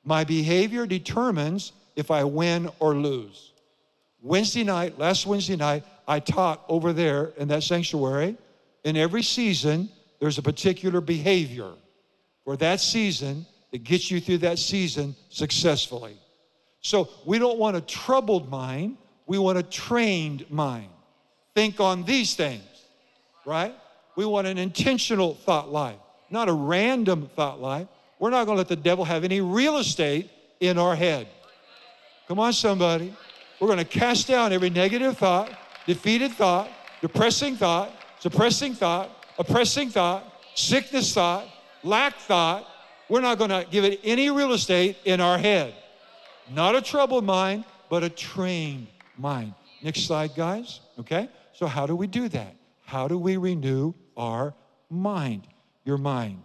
My 0.03 0.25
behavior 0.25 0.87
determines 0.87 1.71
if 1.99 2.13
I 2.13 2.23
win 2.23 2.71
or 2.79 2.95
lose. 2.95 3.53
Wednesday 4.23 4.63
night, 4.63 5.01
last 5.01 5.27
Wednesday 5.27 5.57
night, 5.57 5.83
I 6.07 6.21
taught 6.21 6.65
over 6.69 6.93
there 6.93 7.33
in 7.37 7.49
that 7.49 7.65
sanctuary. 7.65 8.37
In 8.85 8.97
every 8.97 9.25
season, 9.25 9.91
there's 10.21 10.39
a 10.39 10.43
particular 10.43 11.01
behavior 11.01 11.73
for 12.45 12.57
that 12.59 12.81
season 12.81 13.45
that 13.73 13.83
gets 13.83 14.13
you 14.13 14.21
through 14.21 14.39
that 14.39 14.61
season 14.61 15.17
successfully. 15.29 16.17
So 16.83 17.09
we 17.27 17.41
don't 17.41 17.59
want 17.59 17.77
a 17.77 17.81
troubled 17.81 18.49
mind, 18.49 18.97
we 19.27 19.39
want 19.39 19.59
a 19.59 19.65
trained 19.65 20.49
mind. 20.49 20.91
Think 21.57 21.81
on 21.81 22.05
these 22.05 22.37
things, 22.37 22.63
right? 23.45 23.75
We 24.15 24.25
want 24.25 24.47
an 24.47 24.57
intentional 24.57 25.35
thought 25.35 25.73
life, 25.73 25.99
not 26.31 26.49
a 26.49 26.53
random 26.53 27.29
thought 27.35 27.61
life. 27.61 27.89
We're 28.21 28.31
not 28.31 28.45
going 28.45 28.55
to 28.55 28.61
let 28.61 28.69
the 28.69 28.77
devil 28.77 29.05
have 29.05 29.25
any 29.25 29.41
real 29.41 29.79
estate 29.79 30.31
in 30.61 30.79
our 30.79 30.95
head. 30.95 31.27
Come 32.29 32.41
on, 32.41 32.53
somebody. 32.53 33.15
We're 33.59 33.69
going 33.69 33.79
to 33.79 33.87
cast 33.87 34.29
down 34.29 34.53
every 34.53 34.69
negative 34.69 35.17
thought, 35.17 35.51
defeated 35.87 36.31
thought, 36.33 36.69
depressing 37.01 37.57
thought, 37.57 37.91
suppressing 38.21 38.75
thought, 38.75 39.11
oppressing 39.39 39.89
thought, 39.89 40.31
sickness 40.55 41.15
thought, 41.15 41.47
lack 41.83 42.17
thought. 42.17 42.67
We're 43.09 43.23
not 43.23 43.39
going 43.39 43.49
to 43.49 43.67
give 43.71 43.85
it 43.85 44.01
any 44.05 44.29
real 44.29 44.53
estate 44.53 44.99
in 45.07 45.23
our 45.23 45.39
head. 45.39 45.75
Not 46.53 46.75
a 46.75 46.83
troubled 46.83 47.25
mind, 47.25 47.65
but 47.89 48.05
a 48.05 48.11
trained 48.11 48.89
mind. 49.17 49.55
Next 49.83 50.03
slide, 50.03 50.35
guys. 50.37 50.81
Okay? 51.01 51.31
So, 51.55 51.67
how 51.67 51.87
do 51.87 51.97
we 51.97 52.07
do 52.07 52.29
that? 52.29 52.55
How 52.85 53.09
do 53.09 53.17
we 53.17 53.39
renew 53.39 53.95
our 54.19 54.55
mind? 54.91 55.47
Your 55.87 55.97
mind. 55.97 56.43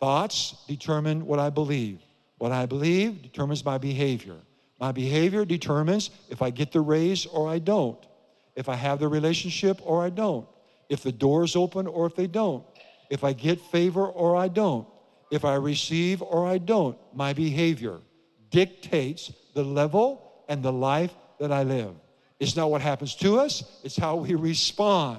Thoughts 0.00 0.64
determine 0.66 1.26
what 1.26 1.38
I 1.38 1.50
believe. 1.50 2.00
What 2.38 2.52
I 2.52 2.64
believe 2.64 3.20
determines 3.20 3.62
my 3.62 3.76
behavior. 3.76 4.36
My 4.78 4.92
behavior 4.92 5.44
determines 5.44 6.10
if 6.28 6.40
I 6.40 6.50
get 6.50 6.72
the 6.72 6.80
raise 6.80 7.26
or 7.26 7.48
I 7.48 7.58
don't, 7.58 7.98
if 8.54 8.68
I 8.68 8.74
have 8.74 9.00
the 9.00 9.08
relationship 9.08 9.80
or 9.84 10.02
I 10.02 10.10
don't, 10.10 10.46
if 10.88 11.02
the 11.02 11.12
doors 11.12 11.56
open 11.56 11.86
or 11.86 12.06
if 12.06 12.14
they 12.14 12.26
don't, 12.26 12.64
if 13.10 13.24
I 13.24 13.32
get 13.32 13.60
favor 13.60 14.06
or 14.06 14.36
I 14.36 14.48
don't, 14.48 14.86
if 15.30 15.44
I 15.44 15.54
receive 15.54 16.22
or 16.22 16.46
I 16.46 16.58
don't. 16.58 16.96
My 17.12 17.32
behavior 17.32 17.98
dictates 18.50 19.32
the 19.54 19.64
level 19.64 20.44
and 20.48 20.62
the 20.62 20.72
life 20.72 21.14
that 21.38 21.52
I 21.52 21.62
live. 21.62 21.94
It's 22.40 22.56
not 22.56 22.70
what 22.70 22.80
happens 22.80 23.14
to 23.16 23.38
us, 23.38 23.80
it's 23.82 23.96
how 23.96 24.16
we 24.16 24.34
respond, 24.34 25.18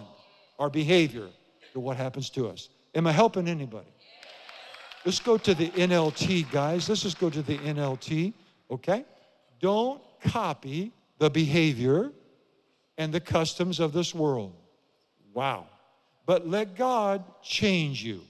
our 0.58 0.69
behavior 0.69 1.28
to 1.74 1.80
what 1.80 1.98
happens 1.98 2.30
to 2.32 2.48
us. 2.48 2.69
Am 2.95 3.06
I 3.08 3.12
helping 3.12 3.48
anybody? 3.48 3.88
Let's 5.06 5.19
go 5.19 5.38
to 5.38 5.54
the 5.54 5.69
NLT, 5.69 6.52
guys. 6.52 6.89
Let's 6.89 7.04
just 7.04 7.19
go 7.19 7.30
to 7.30 7.41
the 7.41 7.58
NLT, 7.58 8.34
okay? 8.72 9.06
Don't 9.60 10.02
copy 10.22 10.91
the 11.17 11.30
behavior 11.30 12.12
and 12.98 13.13
the 13.13 13.19
customs 13.19 13.80
of 13.80 13.93
this 13.93 14.13
world. 14.13 14.54
Wow. 15.34 15.67
But 16.26 16.48
let 16.48 16.76
God 16.76 17.24
change 17.41 18.04
you. 18.04 18.22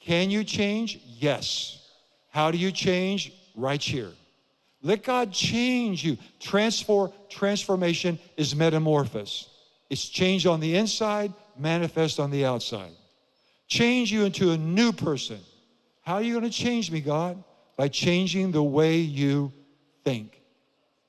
Can 0.00 0.30
you 0.30 0.44
change? 0.44 1.00
Yes. 1.06 1.88
How 2.30 2.50
do 2.50 2.58
you 2.58 2.72
change? 2.72 3.32
Right 3.54 3.82
here. 3.82 4.10
Let 4.82 5.02
God 5.02 5.32
change 5.32 6.04
you. 6.04 6.16
Transform, 6.38 7.12
transformation 7.28 8.18
is 8.36 8.54
metamorphosis. 8.54 9.48
It's 9.90 10.08
change 10.08 10.46
on 10.46 10.60
the 10.60 10.76
inside, 10.76 11.32
manifest 11.58 12.20
on 12.20 12.30
the 12.30 12.44
outside. 12.44 12.92
Change 13.66 14.10
you 14.12 14.24
into 14.24 14.52
a 14.52 14.56
new 14.56 14.92
person. 14.92 15.40
How 16.02 16.14
are 16.14 16.22
you 16.22 16.32
going 16.32 16.50
to 16.50 16.56
change 16.56 16.90
me, 16.90 17.00
God? 17.00 17.42
By 17.76 17.88
changing 17.88 18.52
the 18.52 18.62
way 18.62 18.98
you 18.98 19.52
think. 20.04 20.39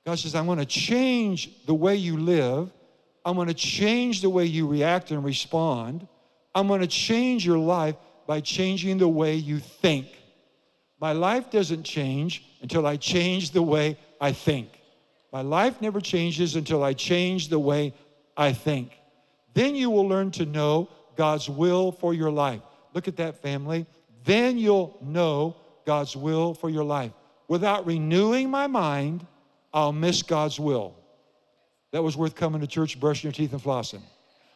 God 0.06 0.18
says, 0.20 0.36
I'm 0.36 0.46
going 0.46 0.60
to 0.60 0.66
change 0.66 1.66
the 1.66 1.74
way 1.74 1.96
you 1.96 2.18
live. 2.18 2.72
I'm 3.24 3.36
going 3.36 3.48
to 3.48 3.54
change 3.54 4.22
the 4.22 4.30
way 4.30 4.46
you 4.46 4.68
react 4.68 5.12
and 5.12 5.24
respond. 5.24 6.08
I'm 6.56 6.68
going 6.68 6.82
to 6.82 6.88
change 6.88 7.46
your 7.46 7.60
life 7.60 7.96
by 8.28 8.42
changing 8.42 8.98
the 8.98 9.08
way 9.08 9.36
you 9.36 9.60
think. 9.60 10.08
My 11.00 11.14
life 11.14 11.50
doesn't 11.50 11.84
change 11.84 12.44
until 12.62 12.86
I 12.86 12.98
change 12.98 13.52
the 13.52 13.62
way 13.62 13.98
I 14.20 14.32
think. 14.32 14.70
My 15.32 15.42
life 15.42 15.82
never 15.82 16.02
changes 16.02 16.56
until 16.56 16.84
I 16.84 16.94
change 16.94 17.48
the 17.48 17.60
way 17.60 17.94
I 18.36 18.54
think. 18.54 18.92
Then 19.54 19.76
you 19.76 19.90
will 19.90 20.08
learn 20.08 20.32
to 20.32 20.46
know 20.46 20.90
God's 21.16 21.50
will 21.50 21.92
for 21.92 22.14
your 22.14 22.32
life. 22.32 22.62
Look 22.94 23.08
at 23.08 23.18
that, 23.18 23.42
family. 23.42 23.86
Then 24.24 24.58
you'll 24.58 24.98
know 25.02 25.56
God's 25.86 26.16
will 26.16 26.54
for 26.54 26.70
your 26.70 26.84
life. 26.84 27.12
Without 27.48 27.86
renewing 27.86 28.50
my 28.50 28.68
mind, 28.68 29.26
I'll 29.74 29.94
miss 29.94 30.24
God's 30.24 30.60
will. 30.60 30.96
That 31.92 32.04
was 32.04 32.16
worth 32.16 32.36
coming 32.36 32.62
to 32.62 32.68
church, 32.68 33.00
brushing 33.00 33.28
your 33.28 33.34
teeth, 33.34 33.52
and 33.54 33.62
flossing. 33.62 34.02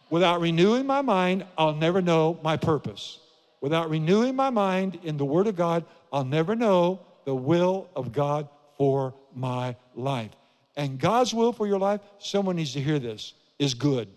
Without 0.09 0.39
renewing 0.39 0.85
my 0.85 1.01
mind, 1.01 1.45
I'll 1.57 1.75
never 1.75 2.01
know 2.01 2.39
my 2.43 2.57
purpose. 2.57 3.19
Without 3.61 3.89
renewing 3.89 4.35
my 4.35 4.49
mind 4.49 4.99
in 5.03 5.17
the 5.17 5.25
Word 5.25 5.47
of 5.47 5.55
God, 5.55 5.85
I'll 6.13 6.23
never 6.25 6.55
know 6.55 6.99
the 7.25 7.35
will 7.35 7.89
of 7.95 8.11
God 8.11 8.47
for 8.77 9.15
my 9.33 9.75
life. 9.95 10.31
And 10.77 10.99
God's 10.99 11.33
will 11.33 11.51
for 11.51 11.65
your 11.65 11.79
life, 11.79 12.01
someone 12.19 12.57
needs 12.57 12.73
to 12.73 12.81
hear 12.81 12.99
this, 12.99 13.33
is 13.57 13.73
good. 13.73 14.07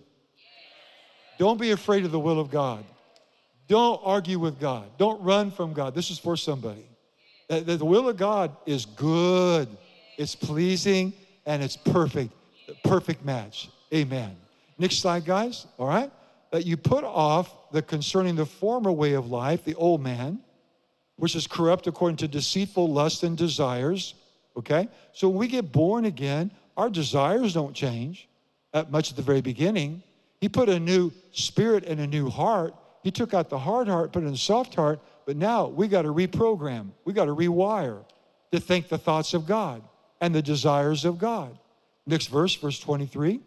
Don't 1.38 1.60
be 1.60 1.70
afraid 1.70 2.04
of 2.04 2.10
the 2.12 2.18
will 2.18 2.40
of 2.40 2.50
God. 2.50 2.84
Don't 3.68 4.00
argue 4.02 4.38
with 4.38 4.58
God. 4.58 4.90
Don't 4.98 5.22
run 5.22 5.50
from 5.50 5.72
God. 5.72 5.94
This 5.94 6.10
is 6.10 6.18
for 6.18 6.36
somebody. 6.36 6.88
The 7.48 7.78
will 7.82 8.08
of 8.08 8.16
God 8.16 8.56
is 8.66 8.84
good, 8.84 9.68
it's 10.18 10.34
pleasing, 10.34 11.14
and 11.46 11.62
it's 11.62 11.76
perfect. 11.76 12.34
Perfect 12.84 13.24
match. 13.24 13.70
Amen. 13.94 14.36
Next 14.76 14.98
slide, 14.98 15.24
guys. 15.24 15.66
All 15.78 15.88
right. 15.88 16.10
That 16.50 16.66
you 16.66 16.76
put 16.76 17.04
off 17.04 17.70
the 17.72 17.80
concerning 17.80 18.36
the 18.36 18.44
former 18.44 18.92
way 18.92 19.14
of 19.14 19.30
life, 19.30 19.64
the 19.64 19.74
old 19.76 20.02
man, 20.02 20.40
which 21.16 21.34
is 21.34 21.46
corrupt 21.46 21.86
according 21.86 22.16
to 22.18 22.28
deceitful 22.28 22.92
lust 22.92 23.22
and 23.22 23.36
desires. 23.36 24.14
Okay? 24.56 24.88
So 25.12 25.28
when 25.28 25.38
we 25.38 25.46
get 25.46 25.72
born 25.72 26.04
again, 26.04 26.50
our 26.76 26.90
desires 26.90 27.54
don't 27.54 27.74
change 27.74 28.28
at 28.74 28.90
much 28.90 29.10
at 29.10 29.16
the 29.16 29.22
very 29.22 29.40
beginning. 29.40 30.02
He 30.40 30.48
put 30.48 30.68
a 30.68 30.78
new 30.78 31.12
spirit 31.32 31.84
and 31.84 32.00
a 32.00 32.06
new 32.06 32.28
heart. 32.28 32.74
He 33.02 33.10
took 33.10 33.34
out 33.34 33.50
the 33.50 33.58
hard 33.58 33.88
heart, 33.88 34.12
put 34.12 34.22
in 34.22 34.32
a 34.32 34.36
soft 34.36 34.74
heart, 34.74 35.00
but 35.26 35.36
now 35.36 35.68
we 35.68 35.88
got 35.88 36.02
to 36.02 36.12
reprogram. 36.12 36.90
We 37.04 37.12
got 37.12 37.26
to 37.26 37.34
rewire 37.34 38.04
to 38.52 38.60
think 38.60 38.88
the 38.88 38.98
thoughts 38.98 39.34
of 39.34 39.46
God 39.46 39.82
and 40.20 40.34
the 40.34 40.42
desires 40.42 41.04
of 41.04 41.18
God. 41.18 41.58
Next 42.06 42.26
verse, 42.26 42.54
verse 42.54 42.78
23. 42.80 43.40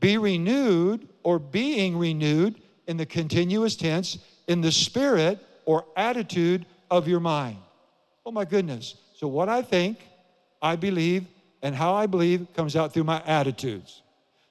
Be 0.00 0.18
renewed 0.18 1.08
or 1.22 1.38
being 1.38 1.96
renewed 1.96 2.60
in 2.86 2.96
the 2.96 3.06
continuous 3.06 3.76
tense 3.76 4.18
in 4.46 4.60
the 4.60 4.72
spirit 4.72 5.38
or 5.64 5.84
attitude 5.96 6.66
of 6.90 7.08
your 7.08 7.20
mind. 7.20 7.58
Oh 8.26 8.30
my 8.30 8.44
goodness. 8.44 8.96
So, 9.16 9.28
what 9.28 9.48
I 9.48 9.62
think, 9.62 9.98
I 10.60 10.76
believe, 10.76 11.26
and 11.62 11.74
how 11.74 11.94
I 11.94 12.06
believe 12.06 12.46
comes 12.54 12.76
out 12.76 12.92
through 12.92 13.04
my 13.04 13.22
attitudes. 13.26 14.02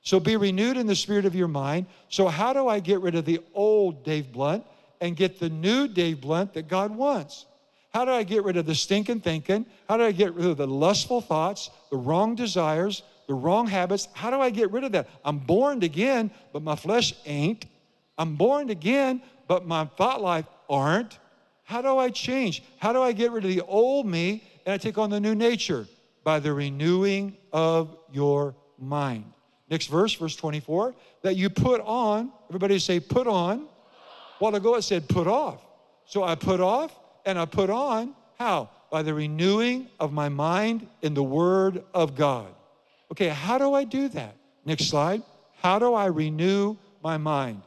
So 0.03 0.19
be 0.19 0.35
renewed 0.35 0.75
in 0.75 0.85
the 0.85 0.95
spirit 0.95 1.25
of 1.25 1.33
your 1.33 1.47
mind. 1.47 1.85
So, 2.09 2.27
how 2.27 2.53
do 2.53 2.67
I 2.67 2.79
get 2.79 2.99
rid 2.99 3.15
of 3.15 3.23
the 3.23 3.39
old 3.53 4.03
Dave 4.03 4.33
Blunt 4.33 4.65
and 4.99 5.15
get 5.15 5.39
the 5.39 5.49
new 5.49 5.87
Dave 5.87 6.21
Blunt 6.21 6.53
that 6.53 6.67
God 6.67 6.91
wants? 6.91 7.45
How 7.93 8.05
do 8.05 8.11
I 8.11 8.23
get 8.23 8.43
rid 8.43 8.57
of 8.57 8.65
the 8.65 8.73
stinking 8.73 9.21
thinking? 9.21 9.67
How 9.87 9.97
do 9.97 10.03
I 10.03 10.11
get 10.11 10.33
rid 10.33 10.45
of 10.45 10.57
the 10.57 10.65
lustful 10.65 11.21
thoughts, 11.21 11.69
the 11.91 11.97
wrong 11.97 12.33
desires, 12.33 13.03
the 13.27 13.35
wrong 13.35 13.67
habits? 13.67 14.07
How 14.13 14.31
do 14.31 14.41
I 14.41 14.49
get 14.49 14.71
rid 14.71 14.83
of 14.83 14.93
that? 14.93 15.07
I'm 15.23 15.37
born 15.37 15.83
again, 15.83 16.31
but 16.51 16.63
my 16.63 16.75
flesh 16.75 17.13
ain't. 17.25 17.65
I'm 18.17 18.35
born 18.35 18.71
again, 18.71 19.21
but 19.47 19.67
my 19.67 19.85
thought 19.85 20.21
life 20.21 20.45
aren't. 20.67 21.19
How 21.65 21.83
do 21.83 21.97
I 21.99 22.09
change? 22.09 22.63
How 22.79 22.93
do 22.93 23.01
I 23.01 23.11
get 23.11 23.31
rid 23.31 23.43
of 23.45 23.51
the 23.51 23.61
old 23.61 24.07
me 24.07 24.43
and 24.65 24.73
I 24.73 24.77
take 24.77 24.97
on 24.97 25.11
the 25.11 25.19
new 25.19 25.35
nature? 25.35 25.87
By 26.23 26.39
the 26.39 26.53
renewing 26.53 27.37
of 27.51 27.95
your 28.11 28.55
mind. 28.79 29.25
Next 29.69 29.87
verse, 29.87 30.13
verse 30.13 30.35
24, 30.35 30.95
that 31.21 31.35
you 31.35 31.49
put 31.49 31.81
on, 31.81 32.31
everybody 32.49 32.79
say, 32.79 32.99
put 32.99 33.27
on. 33.27 33.59
A 33.59 33.65
while 34.39 34.55
ago 34.55 34.75
it 34.75 34.81
said 34.81 35.07
put 35.07 35.27
off. 35.27 35.61
So 36.05 36.23
I 36.23 36.35
put 36.35 36.59
off 36.59 36.91
and 37.25 37.37
I 37.39 37.45
put 37.45 37.69
on. 37.69 38.15
How? 38.39 38.69
By 38.91 39.03
the 39.03 39.13
renewing 39.13 39.87
of 39.99 40.13
my 40.13 40.29
mind 40.29 40.87
in 41.01 41.13
the 41.13 41.23
Word 41.23 41.83
of 41.93 42.15
God. 42.15 42.47
Okay, 43.11 43.29
how 43.29 43.57
do 43.57 43.73
I 43.73 43.83
do 43.83 44.07
that? 44.09 44.35
Next 44.65 44.85
slide. 44.85 45.21
How 45.61 45.79
do 45.79 45.93
I 45.93 46.07
renew 46.07 46.75
my 47.03 47.17
mind? 47.17 47.61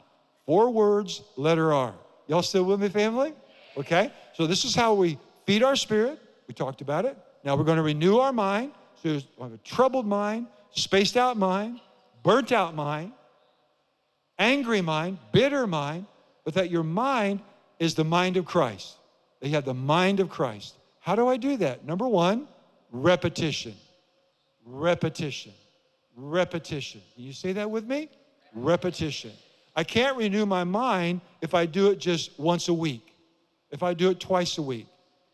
Four 0.45 0.69
words, 0.71 1.21
letter 1.35 1.73
R. 1.73 1.93
Y'all 2.27 2.41
still 2.41 2.63
with 2.63 2.81
me, 2.81 2.89
family? 2.89 3.33
Okay, 3.77 4.11
so 4.33 4.47
this 4.47 4.65
is 4.65 4.75
how 4.75 4.93
we 4.93 5.17
feed 5.45 5.63
our 5.63 5.75
spirit. 5.75 6.19
We 6.47 6.53
talked 6.53 6.81
about 6.81 7.05
it. 7.05 7.17
Now 7.43 7.55
we're 7.55 7.63
going 7.63 7.77
to 7.77 7.83
renew 7.83 8.17
our 8.17 8.33
mind. 8.33 8.71
So 9.03 9.09
we 9.09 9.43
have 9.43 9.53
a 9.53 9.57
troubled 9.57 10.07
mind, 10.07 10.47
spaced 10.71 11.17
out 11.17 11.37
mind, 11.37 11.79
burnt 12.23 12.51
out 12.51 12.75
mind, 12.75 13.11
angry 14.39 14.81
mind, 14.81 15.19
bitter 15.31 15.67
mind, 15.67 16.05
but 16.43 16.55
that 16.55 16.69
your 16.69 16.83
mind 16.83 17.39
is 17.79 17.95
the 17.95 18.03
mind 18.03 18.37
of 18.37 18.45
Christ. 18.45 18.95
You 19.41 19.51
have 19.51 19.65
the 19.65 19.73
mind 19.73 20.19
of 20.19 20.29
Christ. 20.29 20.75
How 20.99 21.15
do 21.15 21.27
I 21.27 21.37
do 21.37 21.57
that? 21.57 21.85
Number 21.85 22.07
one, 22.07 22.47
repetition. 22.91 23.75
Repetition. 24.65 25.53
Repetition. 26.15 27.01
Can 27.15 27.23
you 27.23 27.33
say 27.33 27.53
that 27.53 27.69
with 27.69 27.85
me? 27.85 28.09
Repetition. 28.53 29.31
I 29.75 29.83
can't 29.83 30.17
renew 30.17 30.45
my 30.45 30.63
mind 30.63 31.21
if 31.41 31.53
I 31.53 31.65
do 31.67 31.91
it 31.91 31.99
just 31.99 32.37
once 32.39 32.67
a 32.67 32.73
week, 32.73 33.13
if 33.69 33.83
I 33.83 33.93
do 33.93 34.09
it 34.09 34.19
twice 34.19 34.57
a 34.57 34.61
week. 34.61 34.87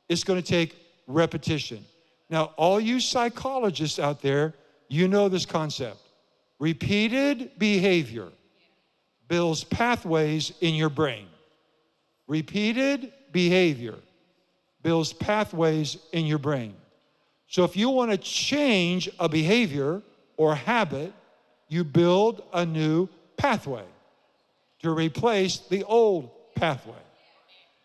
It's 0.09 0.23
going 0.23 0.41
to 0.41 0.45
take 0.45 0.75
repetition. 1.07 1.85
Now, 2.29 2.51
all 2.57 2.79
you 2.79 2.99
psychologists 2.99 3.99
out 3.99 4.21
there, 4.21 4.53
you 4.89 5.07
know 5.07 5.29
this 5.29 5.45
concept. 5.45 5.97
Repeated 6.59 7.51
behavior 7.57 8.29
builds 9.27 9.63
pathways 9.63 10.51
in 10.61 10.75
your 10.75 10.89
brain. 10.89 11.27
Repeated 12.27 13.13
behavior 13.33 13.95
builds 14.81 15.11
pathways 15.11 15.97
in 16.11 16.25
your 16.25 16.37
brain. 16.37 16.75
So 17.47 17.63
if 17.63 17.75
you 17.75 17.89
want 17.89 18.11
to 18.11 18.17
change 18.17 19.09
a 19.19 19.27
behavior 19.27 20.01
or 20.37 20.55
habit, 20.55 21.13
you 21.67 21.83
build 21.83 22.43
a 22.53 22.65
new 22.65 23.09
pathway 23.37 23.85
to 24.79 24.91
replace 24.91 25.57
the 25.57 25.83
old 25.83 26.31
pathway. 26.55 26.93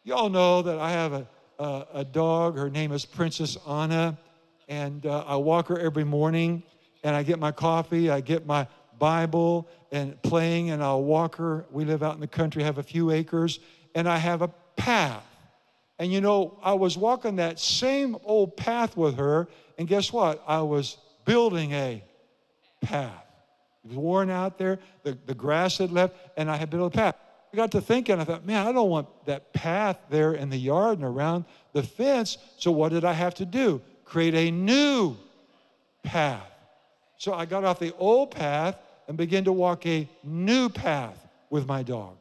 You 0.04 0.14
all 0.14 0.30
know 0.30 0.62
that 0.62 0.78
I 0.78 0.90
have 0.92 1.12
a, 1.12 1.26
a, 1.58 1.86
a 1.94 2.04
dog. 2.04 2.56
Her 2.56 2.70
name 2.70 2.92
is 2.92 3.04
Princess 3.04 3.56
Anna, 3.68 4.16
and 4.68 5.04
uh, 5.06 5.24
I 5.26 5.36
walk 5.36 5.68
her 5.68 5.78
every 5.78 6.04
morning 6.04 6.62
and 7.04 7.14
I 7.14 7.22
get 7.22 7.38
my 7.38 7.52
coffee, 7.52 8.10
I 8.10 8.20
get 8.20 8.46
my 8.46 8.66
Bible 8.98 9.68
and 9.92 10.20
playing, 10.22 10.70
and 10.70 10.82
I'll 10.82 11.04
walk 11.04 11.36
her. 11.36 11.64
We 11.70 11.84
live 11.84 12.02
out 12.02 12.14
in 12.14 12.20
the 12.20 12.26
country, 12.26 12.62
have 12.64 12.78
a 12.78 12.82
few 12.82 13.10
acres, 13.10 13.60
and 13.94 14.08
I 14.08 14.18
have 14.18 14.42
a 14.42 14.48
path. 14.76 15.24
And 15.98 16.12
you 16.12 16.20
know, 16.20 16.58
I 16.62 16.74
was 16.74 16.96
walking 16.96 17.36
that 17.36 17.58
same 17.58 18.16
old 18.24 18.56
path 18.56 18.96
with 18.96 19.16
her, 19.16 19.48
and 19.78 19.88
guess 19.88 20.12
what? 20.12 20.42
I 20.46 20.60
was 20.62 20.96
building 21.24 21.72
a 21.72 22.02
path. 22.80 23.24
It 23.84 23.88
was 23.88 23.96
worn 23.96 24.30
out 24.30 24.58
there, 24.58 24.78
the, 25.02 25.18
the 25.26 25.34
grass 25.34 25.78
had 25.78 25.90
left, 25.90 26.16
and 26.36 26.50
I 26.50 26.56
had 26.56 26.70
built 26.70 26.94
a 26.94 26.96
path. 26.96 27.16
I 27.52 27.56
got 27.56 27.72
to 27.72 27.80
thinking, 27.80 28.20
I 28.20 28.24
thought, 28.24 28.44
man, 28.44 28.66
I 28.66 28.72
don't 28.72 28.90
want 28.90 29.08
that 29.24 29.52
path 29.52 29.98
there 30.10 30.34
in 30.34 30.50
the 30.50 30.56
yard 30.56 30.98
and 30.98 31.06
around 31.06 31.46
the 31.72 31.82
fence. 31.82 32.36
So 32.58 32.70
what 32.70 32.90
did 32.90 33.04
I 33.04 33.14
have 33.14 33.34
to 33.36 33.46
do? 33.46 33.80
Create 34.04 34.34
a 34.34 34.50
new 34.50 35.16
path. 36.02 36.46
So 37.16 37.32
I 37.32 37.46
got 37.46 37.64
off 37.64 37.78
the 37.78 37.94
old 37.96 38.30
path 38.30 38.76
and 39.08 39.16
began 39.16 39.44
to 39.44 39.52
walk 39.52 39.86
a 39.86 40.08
new 40.22 40.68
path 40.68 41.26
with 41.50 41.66
my 41.66 41.82
dog. 41.82 42.16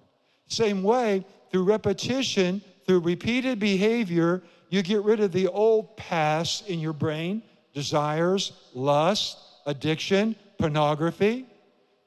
Same 0.47 0.81
way, 0.81 1.25
through 1.51 1.63
repetition, 1.63 2.61
through 2.87 3.01
repeated 3.01 3.59
behavior, 3.59 4.41
you 4.69 4.81
get 4.81 5.03
rid 5.03 5.19
of 5.19 5.31
the 5.31 5.47
old 5.47 5.95
paths 5.97 6.63
in 6.67 6.79
your 6.79 6.93
brain 6.93 7.43
desires, 7.73 8.53
lust, 8.73 9.37
addiction, 9.67 10.35
pornography. 10.57 11.45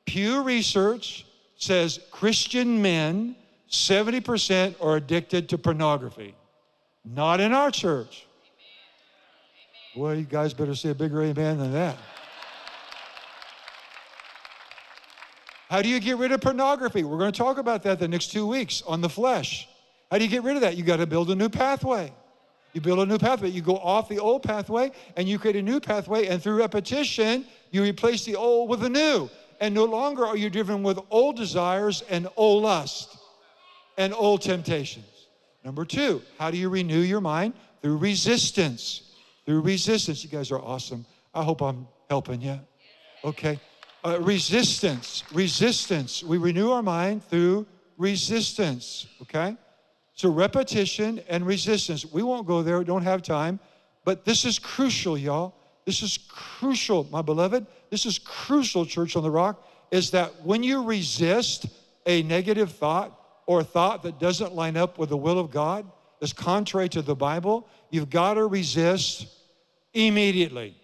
Pew 0.05 0.43
Research 0.43 1.25
says 1.55 2.01
Christian 2.11 2.83
men, 2.83 3.37
70% 3.71 4.75
are 4.83 4.97
addicted 4.97 5.49
to 5.51 5.59
pornography. 5.59 6.35
Not 7.05 7.41
in 7.41 7.53
our 7.53 7.71
church. 7.71 8.27
Well, 9.95 10.17
you 10.17 10.25
guys 10.25 10.55
better 10.55 10.75
say 10.75 10.91
a 10.91 10.95
bigger 10.95 11.23
amen 11.23 11.59
than 11.59 11.73
that. 11.73 11.97
How 15.69 15.83
do 15.83 15.89
you 15.89 16.01
get 16.01 16.19
rid 16.19 16.33
of 16.33 16.41
pornography? 16.41 17.05
We're 17.05 17.19
going 17.19 17.31
to 17.31 17.39
talk 17.39 17.59
about 17.59 17.85
that 17.85 18.01
the 18.01 18.09
next 18.09 18.33
two 18.33 18.45
weeks 18.45 18.83
on 18.89 19.01
the 19.01 19.09
flesh. 19.09 19.69
How 20.11 20.19
do 20.19 20.25
you 20.25 20.31
get 20.31 20.43
rid 20.43 20.57
of 20.57 20.63
that? 20.63 20.77
You 20.77 20.83
got 20.83 20.97
to 20.97 21.07
build 21.07 21.31
a 21.31 21.35
new 21.35 21.49
pathway. 21.49 22.13
You 22.73 22.81
build 22.81 23.01
a 23.01 23.07
new 23.07 23.19
pathway. 23.19 23.49
You 23.51 23.63
go 23.63 23.77
off 23.77 24.09
the 24.09 24.19
old 24.19 24.43
pathway 24.43 24.93
and 25.17 25.29
you 25.29 25.39
create 25.39 25.57
a 25.57 25.63
new 25.63 25.81
pathway, 25.81 26.27
and 26.27 26.43
through 26.43 26.59
repetition, 26.59 27.45
you 27.71 27.83
replace 27.83 28.25
the 28.25 28.37
old 28.37 28.69
with 28.69 28.81
the 28.81 28.91
new. 28.91 29.29
And 29.61 29.75
no 29.75 29.85
longer 29.85 30.25
are 30.25 30.37
you 30.37 30.49
driven 30.49 30.83
with 30.83 30.99
old 31.11 31.37
desires 31.37 32.03
and 32.09 32.29
old 32.37 32.63
lust 32.63 33.19
and 33.99 34.15
old 34.15 34.43
temptations. 34.43 35.27
Number 35.65 35.85
two, 35.85 36.23
how 36.39 36.51
do 36.51 36.57
you 36.57 36.71
renew 36.71 37.01
your 37.01 37.21
mind? 37.21 37.53
through 37.83 37.97
resistance. 37.97 39.03
Through 39.47 39.61
resistance. 39.63 40.23
You 40.23 40.31
guys 40.31 40.51
are 40.51 40.61
awesome. 40.61 41.07
I 41.35 41.43
hope 41.43 41.63
I'm 41.63 41.87
helping 42.09 42.41
you. 42.41 42.61
Okay. 43.25 43.59
Uh, 44.05 44.19
resistance. 44.21 45.25
Resistance. 45.33 46.23
We 46.23 46.39
renew 46.39 46.71
our 46.71 46.83
mind 46.83 47.25
through 47.25 47.67
resistance. 47.97 49.07
Okay. 49.23 49.57
So 50.21 50.29
repetition 50.29 51.23
and 51.31 51.47
resistance. 51.47 52.05
We 52.05 52.23
won't 52.23 52.47
go 52.47 52.63
there, 52.63 52.85
don't 52.85 53.05
have 53.05 53.23
time, 53.23 53.59
but 54.05 54.27
this 54.27 54.45
is 54.45 54.59
crucial, 54.59 55.17
y'all. 55.17 55.55
This 55.87 56.03
is 56.03 56.19
crucial, 56.29 57.09
my 57.11 57.23
beloved. 57.23 57.67
This 57.89 58.05
is 58.05 58.19
crucial, 58.19 58.85
Church 58.85 59.17
on 59.17 59.23
the 59.23 59.31
Rock, 59.31 59.67
is 59.91 60.11
that 60.11 60.45
when 60.45 60.63
you 60.63 60.85
resist 60.85 61.69
a 62.05 62.23
negative 62.25 62.71
thought 62.71 63.19
or 63.47 63.61
a 63.61 63.65
thought 63.65 64.03
that 64.03 64.21
doesn't 64.21 64.55
line 64.55 64.77
up 64.77 64.99
with 64.99 65.09
the 65.09 65.17
will 65.17 65.39
of 65.39 65.51
God, 65.51 65.91
that's 66.21 66.35
contrary 66.35 66.91
to 66.91 67.01
the 67.01 67.17
Bible, 67.17 67.67
you've 67.89 68.11
got 68.11 68.35
to 68.35 68.45
resist 68.45 69.27
immediately. 69.95 70.77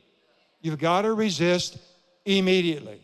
You've 0.62 0.78
got 0.78 1.02
to 1.02 1.12
resist 1.12 1.76
immediately. 2.24 3.02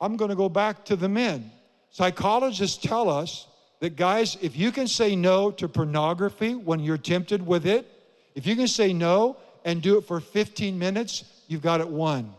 I'm 0.00 0.16
going 0.16 0.30
to 0.30 0.36
go 0.36 0.48
back 0.48 0.84
to 0.86 0.96
the 0.96 1.08
men. 1.08 1.52
Psychologists 1.90 2.84
tell 2.84 3.08
us 3.08 3.46
that, 3.80 3.96
guys, 3.96 4.36
if 4.40 4.56
you 4.56 4.72
can 4.72 4.86
say 4.86 5.14
no 5.14 5.50
to 5.52 5.68
pornography 5.68 6.54
when 6.54 6.80
you're 6.80 6.98
tempted 6.98 7.46
with 7.46 7.66
it, 7.66 7.86
if 8.34 8.46
you 8.46 8.56
can 8.56 8.68
say 8.68 8.92
no 8.92 9.36
and 9.64 9.82
do 9.82 9.98
it 9.98 10.02
for 10.02 10.20
15 10.20 10.78
minutes, 10.78 11.24
you've 11.46 11.62
got 11.62 11.80
it 11.80 11.88
won. 11.88 12.34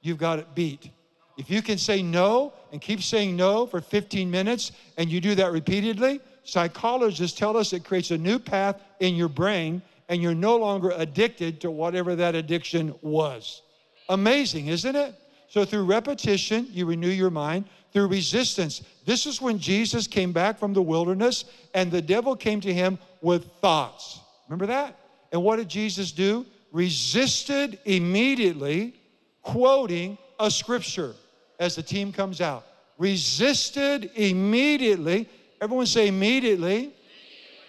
You've 0.00 0.18
got 0.18 0.38
it 0.38 0.54
beat. 0.54 0.90
If 1.36 1.50
you 1.50 1.62
can 1.62 1.78
say 1.78 2.02
no 2.02 2.52
and 2.72 2.80
keep 2.80 3.02
saying 3.02 3.36
no 3.36 3.66
for 3.66 3.80
15 3.80 4.30
minutes 4.30 4.72
and 4.96 5.10
you 5.10 5.20
do 5.20 5.34
that 5.34 5.52
repeatedly, 5.52 6.20
psychologists 6.44 7.38
tell 7.38 7.56
us 7.56 7.72
it 7.72 7.84
creates 7.84 8.10
a 8.10 8.18
new 8.18 8.38
path 8.38 8.80
in 9.00 9.14
your 9.14 9.28
brain 9.28 9.82
and 10.08 10.22
you're 10.22 10.34
no 10.34 10.56
longer 10.56 10.92
addicted 10.96 11.60
to 11.60 11.70
whatever 11.70 12.14
that 12.16 12.34
addiction 12.34 12.94
was. 13.02 13.62
Amazing, 14.08 14.68
isn't 14.68 14.96
it? 14.96 15.14
So, 15.48 15.64
through 15.64 15.84
repetition, 15.84 16.68
you 16.72 16.86
renew 16.86 17.08
your 17.08 17.30
mind 17.30 17.66
through 17.92 18.08
resistance. 18.08 18.82
This 19.04 19.26
is 19.26 19.40
when 19.40 19.58
Jesus 19.58 20.06
came 20.06 20.32
back 20.32 20.58
from 20.58 20.72
the 20.72 20.82
wilderness 20.82 21.44
and 21.72 21.90
the 21.90 22.02
devil 22.02 22.36
came 22.36 22.60
to 22.60 22.74
him 22.74 22.98
with 23.22 23.44
thoughts. 23.60 24.20
Remember 24.48 24.66
that? 24.66 24.98
And 25.32 25.42
what 25.42 25.56
did 25.56 25.68
Jesus 25.68 26.12
do? 26.12 26.44
Resisted 26.72 27.78
immediately, 27.84 28.94
quoting 29.42 30.18
a 30.38 30.50
scripture 30.50 31.14
as 31.58 31.76
the 31.76 31.82
team 31.82 32.12
comes 32.12 32.40
out. 32.40 32.66
Resisted 32.98 34.10
immediately. 34.14 35.28
Everyone 35.60 35.86
say 35.86 36.08
immediately. 36.08 36.92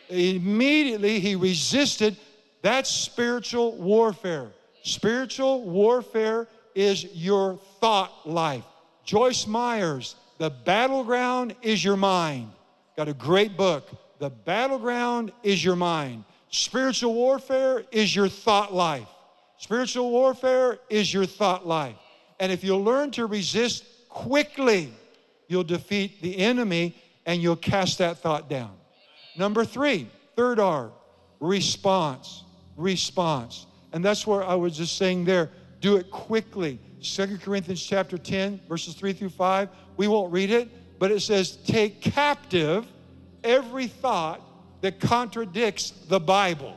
Immediately, 0.09 1.19
he 1.19 1.35
resisted. 1.35 2.17
That's 2.61 2.89
spiritual 2.89 3.77
warfare. 3.77 4.51
Spiritual 4.83 5.63
warfare 5.63 6.47
is 6.77 7.05
your 7.15 7.57
thought 7.81 8.29
life. 8.29 8.63
Joyce 9.03 9.47
Meyers, 9.47 10.15
The 10.37 10.51
Battleground 10.51 11.55
is 11.63 11.83
Your 11.83 11.97
Mind. 11.97 12.51
Got 12.95 13.07
a 13.07 13.15
great 13.15 13.57
book. 13.57 13.89
The 14.19 14.29
Battleground 14.29 15.31
is 15.41 15.65
Your 15.65 15.75
Mind. 15.75 16.23
Spiritual 16.51 17.15
warfare 17.15 17.83
is 17.91 18.15
your 18.15 18.29
thought 18.29 18.75
life. 18.75 19.07
Spiritual 19.57 20.11
warfare 20.11 20.77
is 20.87 21.11
your 21.11 21.25
thought 21.25 21.67
life. 21.67 21.95
And 22.39 22.51
if 22.51 22.63
you'll 22.63 22.83
learn 22.83 23.09
to 23.11 23.25
resist 23.25 23.83
quickly, 24.07 24.93
you'll 25.47 25.63
defeat 25.63 26.21
the 26.21 26.37
enemy 26.37 26.95
and 27.25 27.41
you'll 27.41 27.55
cast 27.55 27.97
that 27.97 28.19
thought 28.19 28.51
down. 28.51 28.71
Number 29.35 29.65
three, 29.65 30.07
third 30.35 30.59
R, 30.59 30.91
response. 31.39 32.43
Response. 32.75 33.65
And 33.93 34.05
that's 34.05 34.27
where 34.27 34.43
I 34.43 34.53
was 34.53 34.77
just 34.77 34.95
saying 34.97 35.25
there 35.25 35.49
do 35.79 35.97
it 35.97 36.09
quickly. 36.11 36.79
Second 36.99 37.41
Corinthians 37.41 37.83
chapter 37.83 38.17
10, 38.17 38.61
verses 38.67 38.95
3 38.95 39.13
through 39.13 39.29
5. 39.29 39.69
We 39.97 40.07
won't 40.07 40.31
read 40.31 40.51
it, 40.51 40.69
but 40.99 41.11
it 41.11 41.21
says, 41.21 41.57
Take 41.57 42.01
captive 42.01 42.85
every 43.43 43.87
thought 43.87 44.41
that 44.81 44.99
contradicts 44.99 45.91
the 45.91 46.19
Bible. 46.19 46.75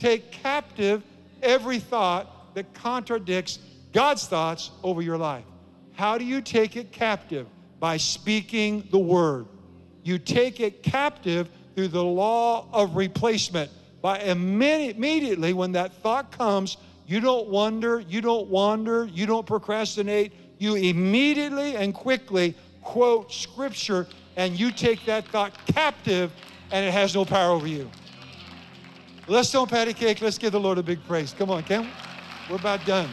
Take 0.00 0.30
captive 0.30 1.02
every 1.42 1.78
thought 1.78 2.54
that 2.54 2.72
contradicts 2.74 3.58
God's 3.92 4.26
thoughts 4.26 4.70
over 4.82 5.02
your 5.02 5.18
life. 5.18 5.44
How 5.92 6.18
do 6.18 6.24
you 6.24 6.40
take 6.40 6.76
it 6.76 6.92
captive? 6.92 7.46
By 7.78 7.96
speaking 7.96 8.88
the 8.90 8.98
word. 8.98 9.46
You 10.02 10.18
take 10.18 10.60
it 10.60 10.82
captive 10.82 11.48
through 11.74 11.88
the 11.88 12.04
law 12.04 12.68
of 12.72 12.96
replacement. 12.96 13.70
By 14.00 14.18
immediately, 14.20 15.52
when 15.52 15.72
that 15.72 15.92
thought 15.94 16.30
comes, 16.30 16.76
you 17.06 17.20
don't 17.20 17.48
wonder, 17.48 18.00
you 18.00 18.20
don't 18.20 18.48
wander, 18.48 19.04
you 19.06 19.26
don't 19.26 19.46
procrastinate. 19.46 20.32
You 20.58 20.76
immediately 20.76 21.76
and 21.76 21.92
quickly 21.92 22.54
quote 22.80 23.32
scripture 23.32 24.06
and 24.36 24.58
you 24.58 24.70
take 24.70 25.04
that 25.04 25.26
thought 25.28 25.52
captive 25.66 26.32
and 26.70 26.86
it 26.86 26.92
has 26.92 27.14
no 27.14 27.24
power 27.24 27.52
over 27.52 27.66
you. 27.66 27.90
Let's 29.26 29.50
don't 29.50 29.68
patty 29.68 29.94
cake. 29.94 30.20
Let's 30.20 30.38
give 30.38 30.52
the 30.52 30.60
Lord 30.60 30.78
a 30.78 30.82
big 30.82 31.04
praise. 31.06 31.32
Come 31.32 31.50
on, 31.50 31.62
can 31.62 31.82
we? 31.82 31.88
We're 32.50 32.56
about 32.56 32.84
done. 32.84 33.08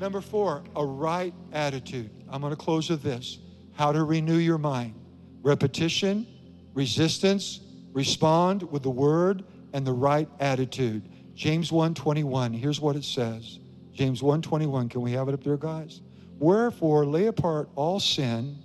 Number 0.00 0.20
four, 0.20 0.62
a 0.74 0.84
right 0.84 1.32
attitude. 1.52 2.10
I'm 2.28 2.40
going 2.40 2.50
to 2.50 2.56
close 2.56 2.90
with 2.90 3.02
this 3.02 3.38
how 3.74 3.92
to 3.92 4.02
renew 4.04 4.36
your 4.36 4.58
mind 4.58 4.94
repetition, 5.42 6.26
resistance, 6.74 7.60
Respond 7.92 8.62
with 8.70 8.82
the 8.82 8.90
word 8.90 9.44
and 9.72 9.86
the 9.86 9.92
right 9.92 10.28
attitude. 10.40 11.08
James 11.34 11.70
1:21. 11.70 12.52
Here's 12.52 12.80
what 12.80 12.96
it 12.96 13.04
says. 13.04 13.58
James 13.92 14.22
1:21. 14.22 14.88
Can 14.88 15.00
we 15.02 15.12
have 15.12 15.28
it 15.28 15.34
up 15.34 15.44
there, 15.44 15.56
guys? 15.56 16.00
Wherefore 16.38 17.06
lay 17.06 17.26
apart 17.26 17.68
all 17.74 18.00
sin 18.00 18.56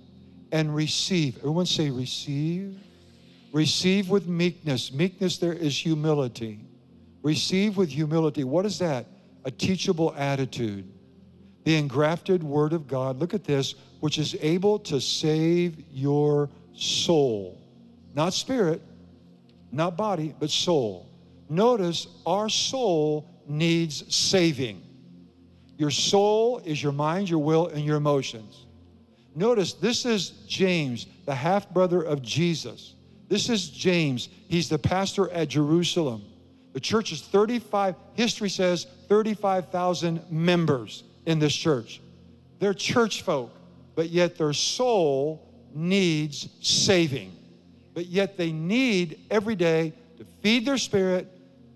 and 0.52 0.74
receive. 0.74 1.36
Everyone 1.38 1.66
say 1.66 1.90
receive. 1.90 2.78
Receive 3.52 4.10
with 4.10 4.26
meekness. 4.26 4.92
Meekness 4.92 5.38
there 5.38 5.52
is 5.52 5.76
humility. 5.76 6.60
Receive 7.22 7.76
with 7.76 7.88
humility. 7.88 8.44
What 8.44 8.66
is 8.66 8.78
that? 8.78 9.06
A 9.44 9.50
teachable 9.50 10.14
attitude. 10.16 10.90
The 11.64 11.76
engrafted 11.76 12.42
word 12.42 12.72
of 12.72 12.86
God. 12.86 13.18
Look 13.18 13.34
at 13.34 13.44
this, 13.44 13.74
which 14.00 14.18
is 14.18 14.36
able 14.40 14.78
to 14.80 15.00
save 15.00 15.82
your 15.92 16.48
soul. 16.74 17.60
Not 18.14 18.32
spirit, 18.32 18.82
not 19.70 19.96
body, 19.96 20.34
but 20.38 20.50
soul. 20.50 21.08
Notice 21.48 22.06
our 22.26 22.48
soul 22.48 23.28
needs 23.46 24.14
saving. 24.14 24.82
Your 25.76 25.90
soul 25.90 26.60
is 26.64 26.82
your 26.82 26.92
mind, 26.92 27.30
your 27.30 27.38
will, 27.38 27.68
and 27.68 27.84
your 27.84 27.96
emotions. 27.96 28.66
Notice 29.34 29.74
this 29.74 30.04
is 30.04 30.30
James, 30.46 31.06
the 31.24 31.34
half 31.34 31.70
brother 31.70 32.02
of 32.02 32.22
Jesus. 32.22 32.94
This 33.28 33.48
is 33.48 33.68
James. 33.68 34.28
He's 34.48 34.68
the 34.68 34.78
pastor 34.78 35.30
at 35.30 35.48
Jerusalem. 35.48 36.24
The 36.72 36.80
church 36.80 37.12
is 37.12 37.22
35, 37.22 37.94
history 38.14 38.48
says 38.48 38.86
35,000 39.08 40.30
members 40.30 41.04
in 41.26 41.38
this 41.38 41.54
church. 41.54 42.00
They're 42.58 42.74
church 42.74 43.22
folk, 43.22 43.52
but 43.94 44.10
yet 44.10 44.36
their 44.36 44.52
soul 44.52 45.48
needs 45.74 46.48
saving 46.60 47.37
but 47.98 48.06
yet 48.06 48.36
they 48.36 48.52
need 48.52 49.18
every 49.28 49.56
day 49.56 49.92
to 50.18 50.24
feed 50.40 50.64
their 50.64 50.78
spirit, 50.78 51.26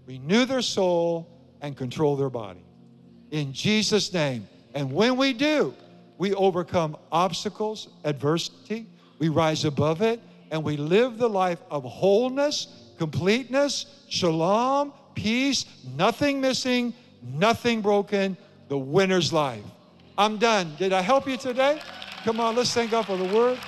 renew 0.07 0.45
their 0.45 0.63
soul, 0.63 1.29
and 1.61 1.77
control 1.77 2.15
their 2.15 2.31
body. 2.31 2.63
In 3.33 3.53
Jesus' 3.53 4.13
name. 4.13 4.47
And 4.73 4.93
when 4.93 5.17
we 5.17 5.33
do, 5.33 5.75
we 6.19 6.33
overcome 6.35 6.97
obstacles, 7.11 7.89
adversity, 8.05 8.87
we 9.19 9.31
rise 9.31 9.65
above 9.65 10.01
it, 10.01 10.21
and 10.53 10.63
we 10.63 10.77
live 10.77 11.19
the 11.19 11.29
life 11.29 11.59
of 11.73 11.83
wholeness, 11.83 12.68
completeness, 12.99 14.05
shalom, 14.09 14.93
peace, 15.16 15.66
nothing 15.97 16.41
missing, 16.41 16.95
nothing 17.20 17.81
broken, 17.83 18.37
the 18.68 18.79
winner's 18.79 19.33
life. 19.33 19.64
I'm 20.16 20.39
done. 20.39 20.77
Did 20.79 20.93
I 20.93 21.01
help 21.01 21.27
you 21.27 21.37
today? 21.37 21.81
Come 22.23 22.39
on, 22.39 22.55
let's 22.55 22.73
thank 22.73 22.93
God 22.93 23.07
for 23.07 23.16
the 23.16 23.25
word. 23.25 23.59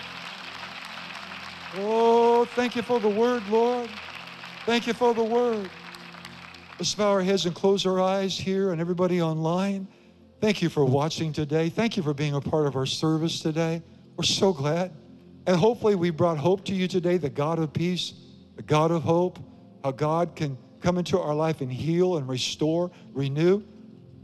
Oh, 1.76 2.03
thank 2.50 2.76
you 2.76 2.82
for 2.82 3.00
the 3.00 3.08
word, 3.08 3.42
Lord. 3.48 3.88
Thank 4.66 4.86
you 4.86 4.92
for 4.92 5.14
the 5.14 5.22
word. 5.22 5.68
Let's 6.78 6.94
bow 6.94 7.10
our 7.10 7.22
heads 7.22 7.46
and 7.46 7.54
close 7.54 7.86
our 7.86 8.00
eyes 8.00 8.36
here 8.36 8.72
and 8.72 8.80
everybody 8.80 9.22
online. 9.22 9.86
Thank 10.40 10.62
you 10.62 10.68
for 10.68 10.84
watching 10.84 11.32
today. 11.32 11.68
Thank 11.68 11.96
you 11.96 12.02
for 12.02 12.14
being 12.14 12.34
a 12.34 12.40
part 12.40 12.66
of 12.66 12.76
our 12.76 12.86
service 12.86 13.40
today. 13.40 13.82
We're 14.16 14.24
so 14.24 14.52
glad. 14.52 14.92
And 15.46 15.56
hopefully, 15.56 15.94
we 15.94 16.10
brought 16.10 16.38
hope 16.38 16.64
to 16.66 16.74
you 16.74 16.88
today 16.88 17.16
the 17.16 17.30
God 17.30 17.58
of 17.58 17.72
peace, 17.72 18.14
the 18.56 18.62
God 18.62 18.90
of 18.90 19.02
hope, 19.02 19.38
how 19.82 19.92
God 19.92 20.34
can 20.34 20.56
come 20.80 20.98
into 20.98 21.18
our 21.18 21.34
life 21.34 21.60
and 21.60 21.72
heal 21.72 22.16
and 22.16 22.28
restore, 22.28 22.90
renew. 23.12 23.62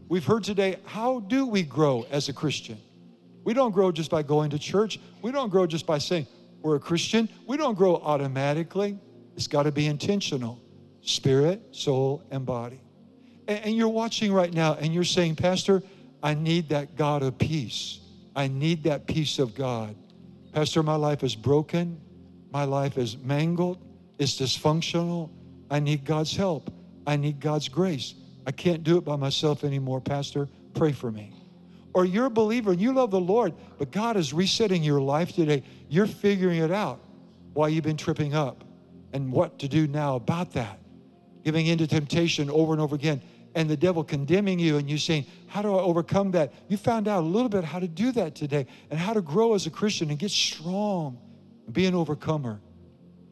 We've 0.08 0.24
heard 0.24 0.44
today 0.44 0.76
how 0.84 1.20
do 1.20 1.46
we 1.46 1.62
grow 1.62 2.06
as 2.10 2.28
a 2.28 2.32
Christian? 2.32 2.78
We 3.44 3.54
don't 3.54 3.70
grow 3.70 3.92
just 3.92 4.10
by 4.10 4.22
going 4.22 4.50
to 4.50 4.58
church, 4.58 4.98
we 5.22 5.32
don't 5.32 5.50
grow 5.50 5.66
just 5.66 5.86
by 5.86 5.98
saying, 5.98 6.26
we're 6.62 6.76
a 6.76 6.80
Christian, 6.80 7.28
we 7.46 7.56
don't 7.56 7.76
grow 7.76 7.96
automatically. 7.96 8.98
It's 9.36 9.46
got 9.46 9.64
to 9.64 9.72
be 9.72 9.86
intentional 9.86 10.60
spirit, 11.02 11.62
soul, 11.72 12.22
and 12.30 12.44
body. 12.44 12.80
And, 13.48 13.64
and 13.64 13.76
you're 13.76 13.88
watching 13.88 14.32
right 14.32 14.52
now 14.52 14.74
and 14.74 14.92
you're 14.92 15.04
saying, 15.04 15.36
Pastor, 15.36 15.82
I 16.22 16.34
need 16.34 16.68
that 16.70 16.96
God 16.96 17.22
of 17.22 17.38
peace. 17.38 18.00
I 18.36 18.48
need 18.48 18.84
that 18.84 19.06
peace 19.06 19.38
of 19.38 19.54
God. 19.54 19.96
Pastor, 20.52 20.82
my 20.82 20.96
life 20.96 21.22
is 21.22 21.34
broken. 21.34 22.00
My 22.52 22.64
life 22.64 22.98
is 22.98 23.16
mangled. 23.16 23.78
It's 24.18 24.38
dysfunctional. 24.38 25.30
I 25.70 25.80
need 25.80 26.04
God's 26.04 26.36
help. 26.36 26.72
I 27.06 27.16
need 27.16 27.40
God's 27.40 27.68
grace. 27.68 28.14
I 28.46 28.52
can't 28.52 28.84
do 28.84 28.98
it 28.98 29.04
by 29.04 29.16
myself 29.16 29.64
anymore, 29.64 30.00
Pastor. 30.00 30.48
Pray 30.74 30.92
for 30.92 31.10
me. 31.10 31.34
Or 31.92 32.04
you're 32.04 32.26
a 32.26 32.30
believer 32.30 32.72
and 32.72 32.80
you 32.80 32.92
love 32.92 33.10
the 33.10 33.20
Lord, 33.20 33.52
but 33.78 33.90
God 33.90 34.16
is 34.16 34.32
resetting 34.32 34.82
your 34.82 35.00
life 35.00 35.32
today. 35.32 35.64
You're 35.90 36.06
figuring 36.06 36.58
it 36.58 36.70
out 36.70 37.00
why 37.52 37.68
you've 37.68 37.84
been 37.84 37.96
tripping 37.96 38.32
up 38.32 38.62
and 39.12 39.32
what 39.32 39.58
to 39.58 39.68
do 39.68 39.88
now 39.88 40.14
about 40.14 40.52
that. 40.52 40.78
Giving 41.42 41.66
into 41.66 41.88
temptation 41.88 42.48
over 42.48 42.72
and 42.72 42.80
over 42.80 42.94
again 42.94 43.20
and 43.56 43.68
the 43.68 43.76
devil 43.76 44.04
condemning 44.04 44.60
you 44.60 44.76
and 44.76 44.88
you 44.88 44.98
saying, 44.98 45.26
How 45.48 45.62
do 45.62 45.74
I 45.74 45.80
overcome 45.80 46.30
that? 46.30 46.52
You 46.68 46.76
found 46.76 47.08
out 47.08 47.24
a 47.24 47.26
little 47.26 47.48
bit 47.48 47.64
how 47.64 47.80
to 47.80 47.88
do 47.88 48.12
that 48.12 48.36
today 48.36 48.66
and 48.88 49.00
how 49.00 49.12
to 49.12 49.20
grow 49.20 49.54
as 49.54 49.66
a 49.66 49.70
Christian 49.70 50.10
and 50.10 50.18
get 50.18 50.30
strong 50.30 51.18
and 51.66 51.74
be 51.74 51.86
an 51.86 51.94
overcomer. 51.96 52.60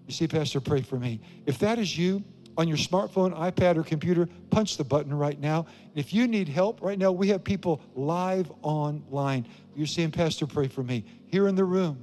You 0.08 0.12
see, 0.12 0.26
Pastor, 0.26 0.60
pray 0.60 0.82
for 0.82 0.98
me. 0.98 1.20
If 1.46 1.60
that 1.60 1.78
is 1.78 1.96
you 1.96 2.24
on 2.56 2.66
your 2.66 2.76
smartphone, 2.76 3.38
iPad, 3.38 3.76
or 3.76 3.84
computer, 3.84 4.28
punch 4.50 4.78
the 4.78 4.84
button 4.84 5.14
right 5.14 5.38
now. 5.38 5.66
If 5.94 6.12
you 6.12 6.26
need 6.26 6.48
help 6.48 6.82
right 6.82 6.98
now, 6.98 7.12
we 7.12 7.28
have 7.28 7.44
people 7.44 7.80
live 7.94 8.50
online. 8.62 9.46
You're 9.76 9.86
saying, 9.86 10.10
Pastor, 10.10 10.48
pray 10.48 10.66
for 10.66 10.82
me. 10.82 11.04
Here 11.26 11.46
in 11.46 11.54
the 11.54 11.64
room, 11.64 12.02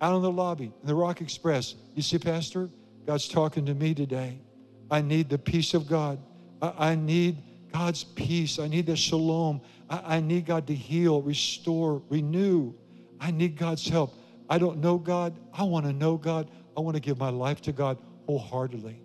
out 0.00 0.16
in 0.16 0.22
the 0.22 0.30
lobby, 0.30 0.72
in 0.80 0.86
the 0.86 0.94
Rock 0.94 1.20
Express. 1.20 1.74
You 1.94 2.02
see, 2.02 2.18
Pastor, 2.18 2.70
God's 3.06 3.28
talking 3.28 3.66
to 3.66 3.74
me 3.74 3.94
today. 3.94 4.40
I 4.90 5.00
need 5.00 5.28
the 5.28 5.38
peace 5.38 5.74
of 5.74 5.88
God. 5.88 6.18
I, 6.60 6.90
I 6.90 6.94
need 6.94 7.42
God's 7.72 8.04
peace. 8.04 8.58
I 8.58 8.68
need 8.68 8.86
the 8.86 8.96
shalom. 8.96 9.60
I, 9.88 10.16
I 10.16 10.20
need 10.20 10.46
God 10.46 10.66
to 10.68 10.74
heal, 10.74 11.22
restore, 11.22 12.02
renew. 12.08 12.74
I 13.20 13.30
need 13.30 13.56
God's 13.56 13.88
help. 13.88 14.14
I 14.48 14.58
don't 14.58 14.78
know 14.78 14.98
God. 14.98 15.38
I 15.52 15.64
want 15.64 15.86
to 15.86 15.92
know 15.92 16.16
God. 16.16 16.50
I 16.76 16.80
want 16.80 16.94
to 16.96 17.00
give 17.00 17.18
my 17.18 17.30
life 17.30 17.60
to 17.62 17.72
God 17.72 17.98
wholeheartedly. 18.26 19.02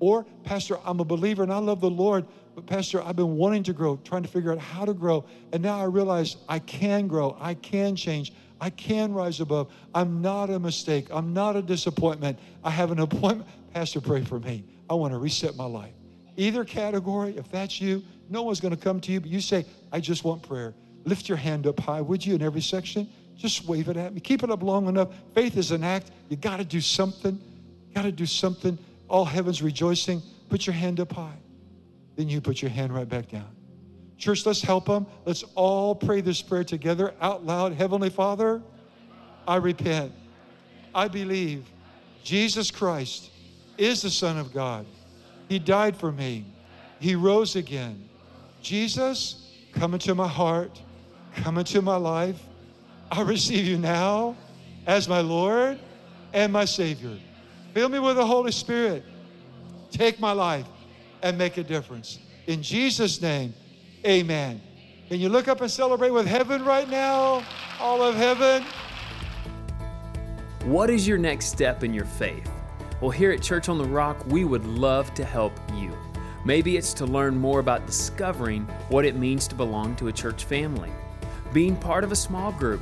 Or, 0.00 0.24
Pastor, 0.42 0.78
I'm 0.84 0.98
a 0.98 1.04
believer 1.04 1.44
and 1.44 1.52
I 1.52 1.58
love 1.58 1.80
the 1.80 1.88
Lord, 1.88 2.26
but 2.56 2.66
Pastor, 2.66 3.00
I've 3.02 3.14
been 3.14 3.36
wanting 3.36 3.62
to 3.64 3.72
grow, 3.72 3.96
trying 3.98 4.22
to 4.22 4.28
figure 4.28 4.50
out 4.50 4.58
how 4.58 4.84
to 4.84 4.92
grow. 4.92 5.24
And 5.52 5.62
now 5.62 5.78
I 5.78 5.84
realize 5.84 6.38
I 6.48 6.58
can 6.58 7.06
grow, 7.06 7.36
I 7.40 7.54
can 7.54 7.94
change, 7.94 8.32
I 8.62 8.70
can 8.70 9.12
rise 9.12 9.40
above. 9.40 9.72
I'm 9.92 10.22
not 10.22 10.48
a 10.48 10.60
mistake, 10.60 11.08
I'm 11.10 11.34
not 11.34 11.56
a 11.56 11.62
disappointment. 11.62 12.38
I 12.62 12.70
have 12.70 12.92
an 12.92 13.00
appointment. 13.00 13.50
Pastor, 13.74 14.00
pray 14.00 14.22
for 14.22 14.38
me. 14.38 14.64
I 14.88 14.94
want 14.94 15.12
to 15.12 15.18
reset 15.18 15.56
my 15.56 15.64
life. 15.64 15.94
Either 16.36 16.64
category, 16.64 17.36
if 17.36 17.50
that's 17.50 17.80
you, 17.80 18.04
no 18.30 18.44
one's 18.44 18.60
going 18.60 18.74
to 18.74 18.80
come 18.80 19.00
to 19.00 19.10
you, 19.10 19.20
but 19.20 19.30
you 19.30 19.40
say, 19.40 19.66
I 19.90 19.98
just 19.98 20.22
want 20.22 20.42
prayer. 20.44 20.74
Lift 21.04 21.28
your 21.28 21.38
hand 21.38 21.66
up 21.66 21.80
high, 21.80 22.00
would 22.00 22.24
you, 22.24 22.36
in 22.36 22.42
every 22.42 22.60
section? 22.60 23.08
Just 23.36 23.66
wave 23.66 23.88
it 23.88 23.96
at 23.96 24.14
me. 24.14 24.20
Keep 24.20 24.44
it 24.44 24.50
up 24.50 24.62
long 24.62 24.86
enough. 24.86 25.08
Faith 25.34 25.56
is 25.56 25.72
an 25.72 25.82
act. 25.82 26.12
You 26.28 26.36
got 26.36 26.58
to 26.58 26.64
do 26.64 26.80
something. 26.80 27.40
You 27.88 27.94
got 27.96 28.02
to 28.02 28.12
do 28.12 28.26
something. 28.26 28.78
All 29.08 29.24
heaven's 29.24 29.60
rejoicing. 29.60 30.22
Put 30.48 30.68
your 30.68 30.74
hand 30.74 31.00
up 31.00 31.10
high. 31.12 31.40
Then 32.14 32.28
you 32.28 32.40
put 32.40 32.62
your 32.62 32.70
hand 32.70 32.94
right 32.94 33.08
back 33.08 33.28
down. 33.28 33.56
Church, 34.22 34.46
let's 34.46 34.62
help 34.62 34.86
them. 34.86 35.04
Let's 35.24 35.42
all 35.56 35.96
pray 35.96 36.20
this 36.20 36.40
prayer 36.40 36.62
together 36.62 37.12
out 37.20 37.44
loud. 37.44 37.72
Heavenly 37.72 38.08
Father, 38.08 38.62
I 39.48 39.56
repent. 39.56 40.12
I 40.94 41.08
believe 41.08 41.66
Jesus 42.22 42.70
Christ 42.70 43.30
is 43.76 44.00
the 44.00 44.10
Son 44.10 44.38
of 44.38 44.54
God. 44.54 44.86
He 45.48 45.58
died 45.58 45.96
for 45.96 46.12
me. 46.12 46.44
He 47.00 47.16
rose 47.16 47.56
again. 47.56 48.08
Jesus, 48.62 49.50
come 49.72 49.92
into 49.92 50.14
my 50.14 50.28
heart, 50.28 50.80
come 51.34 51.58
into 51.58 51.82
my 51.82 51.96
life. 51.96 52.40
I 53.10 53.22
receive 53.22 53.66
you 53.66 53.76
now 53.76 54.36
as 54.86 55.08
my 55.08 55.20
Lord 55.20 55.80
and 56.32 56.52
my 56.52 56.64
Savior. 56.64 57.18
Fill 57.74 57.88
me 57.88 57.98
with 57.98 58.14
the 58.14 58.26
Holy 58.26 58.52
Spirit. 58.52 59.02
Take 59.90 60.20
my 60.20 60.30
life 60.30 60.68
and 61.24 61.36
make 61.36 61.56
a 61.56 61.64
difference. 61.64 62.20
In 62.46 62.62
Jesus' 62.62 63.20
name, 63.20 63.52
amen. 64.06 64.60
Can 65.08 65.20
you 65.20 65.28
look 65.28 65.48
up 65.48 65.60
and 65.60 65.70
celebrate 65.70 66.10
with 66.10 66.26
heaven 66.26 66.64
right 66.64 66.88
now? 66.88 67.44
All 67.80 68.02
of 68.02 68.14
heaven. 68.14 68.64
What 70.64 70.90
is 70.90 71.06
your 71.06 71.18
next 71.18 71.46
step 71.46 71.82
in 71.82 71.92
your 71.92 72.04
faith? 72.04 72.48
Well, 73.00 73.10
here 73.10 73.32
at 73.32 73.42
Church 73.42 73.68
on 73.68 73.78
the 73.78 73.84
Rock, 73.84 74.24
we 74.28 74.44
would 74.44 74.64
love 74.64 75.12
to 75.14 75.24
help 75.24 75.52
you. 75.74 75.92
Maybe 76.44 76.76
it's 76.76 76.92
to 76.94 77.04
learn 77.04 77.36
more 77.36 77.60
about 77.60 77.86
discovering 77.86 78.62
what 78.88 79.04
it 79.04 79.16
means 79.16 79.46
to 79.48 79.54
belong 79.54 79.96
to 79.96 80.08
a 80.08 80.12
church 80.12 80.44
family, 80.44 80.90
being 81.52 81.76
part 81.76 82.04
of 82.04 82.12
a 82.12 82.16
small 82.16 82.52
group, 82.52 82.80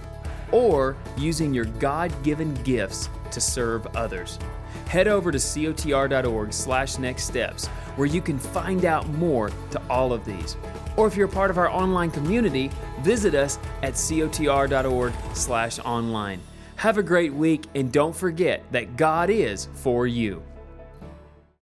or 0.53 0.97
using 1.17 1.55
your 1.55 1.65
God 1.65 2.13
given 2.23 2.55
gifts 2.65 3.09
to 3.31 3.41
serve 3.41 3.87
others. 3.97 4.39
Head 4.87 5.09
over 5.09 5.31
to 5.31 5.39
cotr.org 5.39 6.53
slash 6.53 6.99
next 6.99 7.25
steps 7.25 7.67
where 7.97 8.09
you 8.09 8.21
can 8.21 8.39
find 8.39 8.85
out 8.85 9.09
more 9.09 9.51
to 9.71 9.81
all 9.89 10.13
of 10.13 10.25
these. 10.25 10.57
Or 11.01 11.07
if 11.07 11.17
you're 11.17 11.29
a 11.29 11.33
part 11.33 11.51
of 11.51 11.57
our 11.57 11.71
online 11.71 12.11
community, 12.11 12.71
visit 13.01 13.35
us 13.35 13.59
at 13.83 13.95
cotr.org 13.95 15.15
slash 15.33 15.79
online. 15.79 16.43
Have 16.77 16.99
a 16.99 17.03
great 17.03 17.33
week 17.33 17.65
and 17.75 17.91
don't 17.91 18.15
forget 18.15 18.71
that 18.73 18.99
God 18.99 19.31
is 19.31 19.69
for 19.77 20.07
you. 20.07 20.43